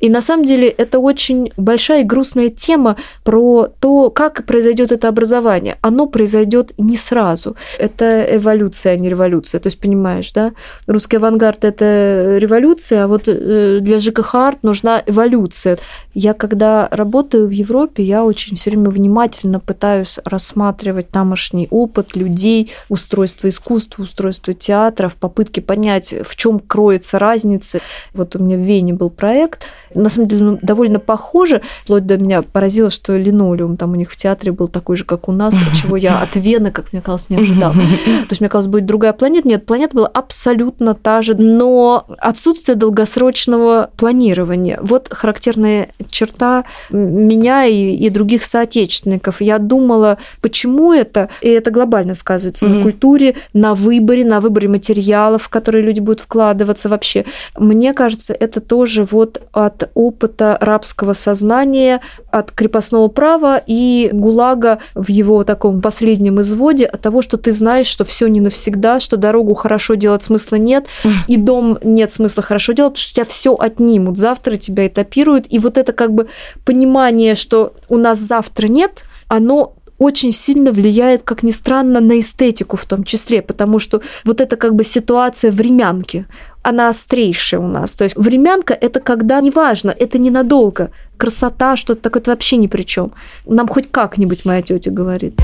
И 0.00 0.10
на 0.10 0.22
самом 0.22 0.44
деле 0.44 0.68
это 0.68 0.98
очень 0.98 1.52
большая 1.56 2.00
и 2.00 2.04
грустная 2.04 2.48
тема 2.48 2.96
про 3.22 3.68
то, 3.78 4.10
как 4.10 4.44
произойдет 4.44 4.90
это 4.90 5.06
образование. 5.08 5.76
Оно 5.82 6.06
произойдет 6.06 6.72
не 6.78 6.96
сразу. 6.96 7.54
Это 7.78 8.26
эволюция, 8.28 8.94
а 8.94 8.96
не 8.96 9.08
революция. 9.08 9.60
То 9.60 9.68
есть, 9.68 9.78
понимаешь, 9.78 10.32
да? 10.32 10.50
Русский 10.88 11.18
авангард– 11.18 11.64
это 11.64 12.38
революция, 12.38 13.04
а 13.04 13.06
вот 13.06 13.24
для 13.24 14.00
ЖКХ 14.00 14.34
арт 14.34 14.62
нужна 14.64 15.00
эволюция 15.06 15.59
эволюция. 15.60 15.78
Я 16.14 16.34
когда 16.34 16.88
работаю 16.90 17.46
в 17.46 17.50
Европе, 17.50 18.02
я 18.02 18.24
очень 18.24 18.56
все 18.56 18.70
время 18.70 18.90
внимательно 18.90 19.60
пытаюсь 19.60 20.18
рассматривать 20.24 21.08
тамошний 21.10 21.68
опыт 21.70 22.16
людей, 22.16 22.72
устройство 22.88 23.48
искусства, 23.48 24.02
устройство 24.02 24.54
театра 24.54 25.08
в 25.08 25.16
попытке 25.16 25.60
понять, 25.60 26.14
в 26.24 26.36
чем 26.36 26.58
кроется 26.58 27.18
разница. 27.18 27.80
Вот 28.12 28.34
у 28.36 28.40
меня 28.40 28.56
в 28.56 28.60
Вене 28.60 28.92
был 28.92 29.10
проект, 29.10 29.66
на 29.94 30.08
самом 30.08 30.28
деле 30.28 30.44
ну, 30.44 30.58
довольно 30.62 30.98
похоже, 30.98 31.62
вплоть 31.84 32.06
до 32.06 32.18
меня 32.18 32.42
поразило, 32.42 32.90
что 32.90 33.16
линолеум 33.16 33.76
там 33.76 33.92
у 33.92 33.94
них 33.94 34.10
в 34.10 34.16
театре 34.16 34.52
был 34.52 34.68
такой 34.68 34.96
же, 34.96 35.04
как 35.04 35.28
у 35.28 35.32
нас, 35.32 35.54
чего 35.80 35.96
я 35.96 36.20
от 36.20 36.36
Вены, 36.36 36.70
как 36.70 36.92
мне 36.92 37.02
казалось, 37.02 37.30
не 37.30 37.36
ожидала. 37.36 37.74
То 37.74 38.30
есть 38.30 38.40
мне 38.40 38.48
казалось, 38.48 38.70
будет 38.70 38.86
другая 38.86 39.12
планета. 39.12 39.48
Нет, 39.48 39.66
планета 39.66 39.96
была 39.96 40.08
абсолютно 40.08 40.94
та 40.94 41.22
же, 41.22 41.34
но 41.34 42.06
отсутствие 42.18 42.76
долгосрочного 42.76 43.90
планирования. 43.96 44.78
Вот 44.82 45.08
характерно 45.10 45.49
характерная 45.50 45.88
черта 46.10 46.64
меня 46.90 47.64
и, 47.64 47.94
и 47.94 48.10
других 48.10 48.44
соотечественников. 48.44 49.40
Я 49.40 49.58
думала, 49.58 50.18
почему 50.40 50.92
это, 50.92 51.28
и 51.40 51.48
это 51.48 51.70
глобально 51.70 52.14
сказывается 52.14 52.66
mm-hmm. 52.66 52.76
на 52.78 52.82
культуре, 52.82 53.34
на 53.52 53.74
выборе, 53.74 54.24
на 54.24 54.40
выборе 54.40 54.68
материалов, 54.68 55.44
в 55.44 55.48
которые 55.48 55.84
люди 55.84 56.00
будут 56.00 56.20
вкладываться 56.20 56.88
вообще. 56.88 57.24
Мне 57.56 57.92
кажется, 57.92 58.32
это 58.32 58.60
тоже 58.60 59.06
вот 59.10 59.42
от 59.52 59.90
опыта 59.94 60.56
рабского 60.60 61.14
сознания, 61.14 62.00
от 62.30 62.52
крепостного 62.52 63.08
права 63.08 63.62
и 63.66 64.10
ГУЛАГа 64.12 64.78
в 64.94 65.08
его 65.08 65.44
таком 65.44 65.80
последнем 65.80 66.40
изводе, 66.40 66.86
от 66.86 67.00
того, 67.00 67.22
что 67.22 67.36
ты 67.36 67.52
знаешь, 67.52 67.86
что 67.86 68.04
все 68.04 68.28
не 68.28 68.40
навсегда, 68.40 69.00
что 69.00 69.16
дорогу 69.16 69.54
хорошо 69.54 69.94
делать 69.94 70.22
смысла 70.22 70.56
нет, 70.56 70.86
и 71.28 71.36
дом 71.36 71.78
нет 71.82 72.12
смысла 72.12 72.42
хорошо 72.42 72.72
делать, 72.72 72.92
потому 72.92 73.02
что 73.02 73.14
тебя 73.14 73.24
все 73.24 73.54
отнимут. 73.54 74.18
Завтра 74.18 74.56
тебя 74.56 74.86
этапируют, 74.86 75.39
и 75.48 75.58
вот 75.58 75.78
это 75.78 75.92
как 75.92 76.12
бы 76.12 76.28
понимание, 76.64 77.34
что 77.34 77.74
у 77.88 77.96
нас 77.96 78.18
завтра 78.18 78.68
нет, 78.68 79.04
оно 79.28 79.74
очень 80.00 80.32
сильно 80.32 80.72
влияет, 80.72 81.22
как 81.24 81.42
ни 81.42 81.50
странно, 81.50 82.00
на 82.00 82.18
эстетику 82.18 82.76
в 82.76 82.86
том 82.86 83.04
числе, 83.04 83.42
потому 83.42 83.78
что 83.78 84.00
вот 84.24 84.40
это 84.40 84.56
как 84.56 84.74
бы 84.74 84.82
ситуация 84.82 85.52
времянки, 85.52 86.24
она 86.62 86.88
острейшая 86.88 87.60
у 87.60 87.66
нас. 87.66 87.94
То 87.94 88.04
есть 88.04 88.16
времянка– 88.16 88.74
это 88.80 89.00
когда 89.00 89.40
неважно, 89.40 89.90
это 89.90 90.18
ненадолго. 90.18 90.90
Красота, 91.18 91.76
что-то 91.76 92.00
такое, 92.00 92.22
это 92.22 92.30
вообще 92.30 92.56
ни 92.56 92.66
при 92.66 92.82
чем. 92.82 93.12
Нам 93.46 93.68
хоть 93.68 93.90
как-нибудь 93.90 94.46
моя 94.46 94.62
тетя 94.62 94.90
говорит. 94.90 95.34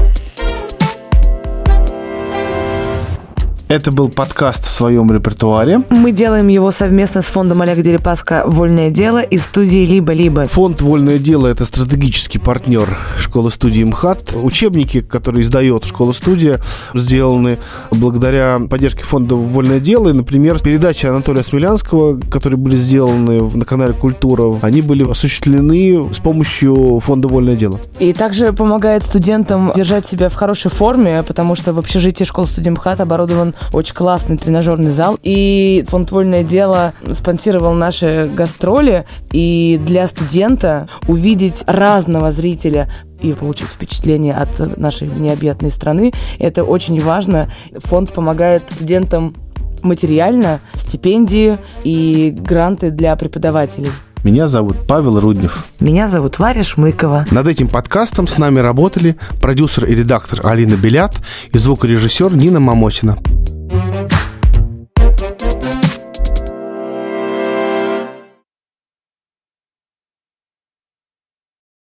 Это 3.69 3.91
был 3.91 4.09
подкаст 4.11 4.65
в 4.65 4.69
своем 4.69 5.11
репертуаре. 5.11 5.83
Мы 5.91 6.13
делаем 6.13 6.47
его 6.47 6.71
совместно 6.71 7.21
с 7.21 7.27
фондом 7.27 7.63
Олега 7.63 7.83
Дерипаска 7.83 8.45
«Вольное 8.47 8.91
дело» 8.91 9.21
и 9.21 9.39
студией 9.39 9.87
«Либо-либо». 9.87 10.45
Фонд 10.45 10.83
«Вольное 10.83 11.19
дело»— 11.19 11.47
это 11.49 11.67
стратегический 11.67 12.39
партнер 12.39 12.97
школы-студии 13.19 13.83
МХАТ. 13.83 14.37
Учебники, 14.37 15.01
которые 15.01 15.43
издает 15.43 15.85
школа-студия, 15.85 16.61
сделаны 16.95 17.59
благодаря 17.91 18.61
поддержке 18.71 19.03
фонда 19.03 19.35
«Вольное 19.35 19.81
дело». 19.81 20.11
И, 20.11 20.13
например, 20.13 20.61
передачи 20.61 21.07
Анатолия 21.07 21.43
Смелянского, 21.43 22.21
которые 22.31 22.59
были 22.59 22.77
сделаны 22.77 23.41
на 23.53 23.65
канале 23.65 23.95
«Культура», 23.95 24.61
они 24.63 24.81
были 24.81 25.11
осуществлены 25.11 26.15
с 26.15 26.21
помощью 26.21 27.01
фонда 27.01 27.27
«Вольное 27.27 27.57
дело». 27.57 27.81
И 27.99 28.13
также 28.13 28.53
помогает 28.53 29.03
студентам 29.03 29.73
держать 29.75 30.07
себя 30.07 30.29
в 30.29 30.35
хорошей 30.35 30.71
форме, 30.71 31.25
потому 31.25 31.57
что 31.57 31.73
в 31.73 31.81
общежитии 31.81 32.23
школы-студии 32.23 32.71
МХАТ 32.71 33.01
оборудован 33.01 33.55
очень 33.73 33.95
классный 33.95 34.37
тренажерный 34.37 34.91
зал. 34.91 35.19
И 35.23 35.85
фонд 35.89 36.11
«Вольное 36.13 36.43
дело» 36.43 36.93
спонсировал 37.13 37.75
наши 37.75 38.31
гастроли. 38.35 39.07
И 39.33 39.81
для 39.85 40.07
студента 40.07 40.89
увидеть 41.09 41.65
разного 41.67 42.31
зрителя 42.31 42.91
и 43.21 43.33
получить 43.33 43.69
впечатление 43.69 44.35
от 44.35 44.77
нашей 44.77 45.09
необъятной 45.09 45.71
страны, 45.71 46.13
это 46.39 46.65
очень 46.65 47.01
важно. 47.01 47.51
Фонд 47.85 48.13
помогает 48.13 48.65
студентам 48.71 49.35
материально, 49.83 50.61
стипендии 50.75 51.59
и 51.85 52.35
гранты 52.37 52.91
для 52.91 53.17
преподавателей. 53.17 53.91
Меня 54.25 54.49
зовут 54.49 54.77
Павел 54.89 55.21
Руднев. 55.21 55.67
Меня 55.81 56.09
зовут 56.09 56.39
Варя 56.39 56.63
Шмыкова. 56.63 57.27
Над 57.31 57.47
этим 57.47 57.69
подкастом 57.69 58.27
с 58.27 58.39
нами 58.39 58.59
работали 58.59 59.17
продюсер 59.41 59.85
и 59.87 59.95
редактор 59.95 60.47
Алина 60.47 60.75
Белят 60.75 61.17
и 61.53 61.59
звукорежиссер 61.59 62.35
Нина 62.35 62.59
Мамосина. 62.61 63.19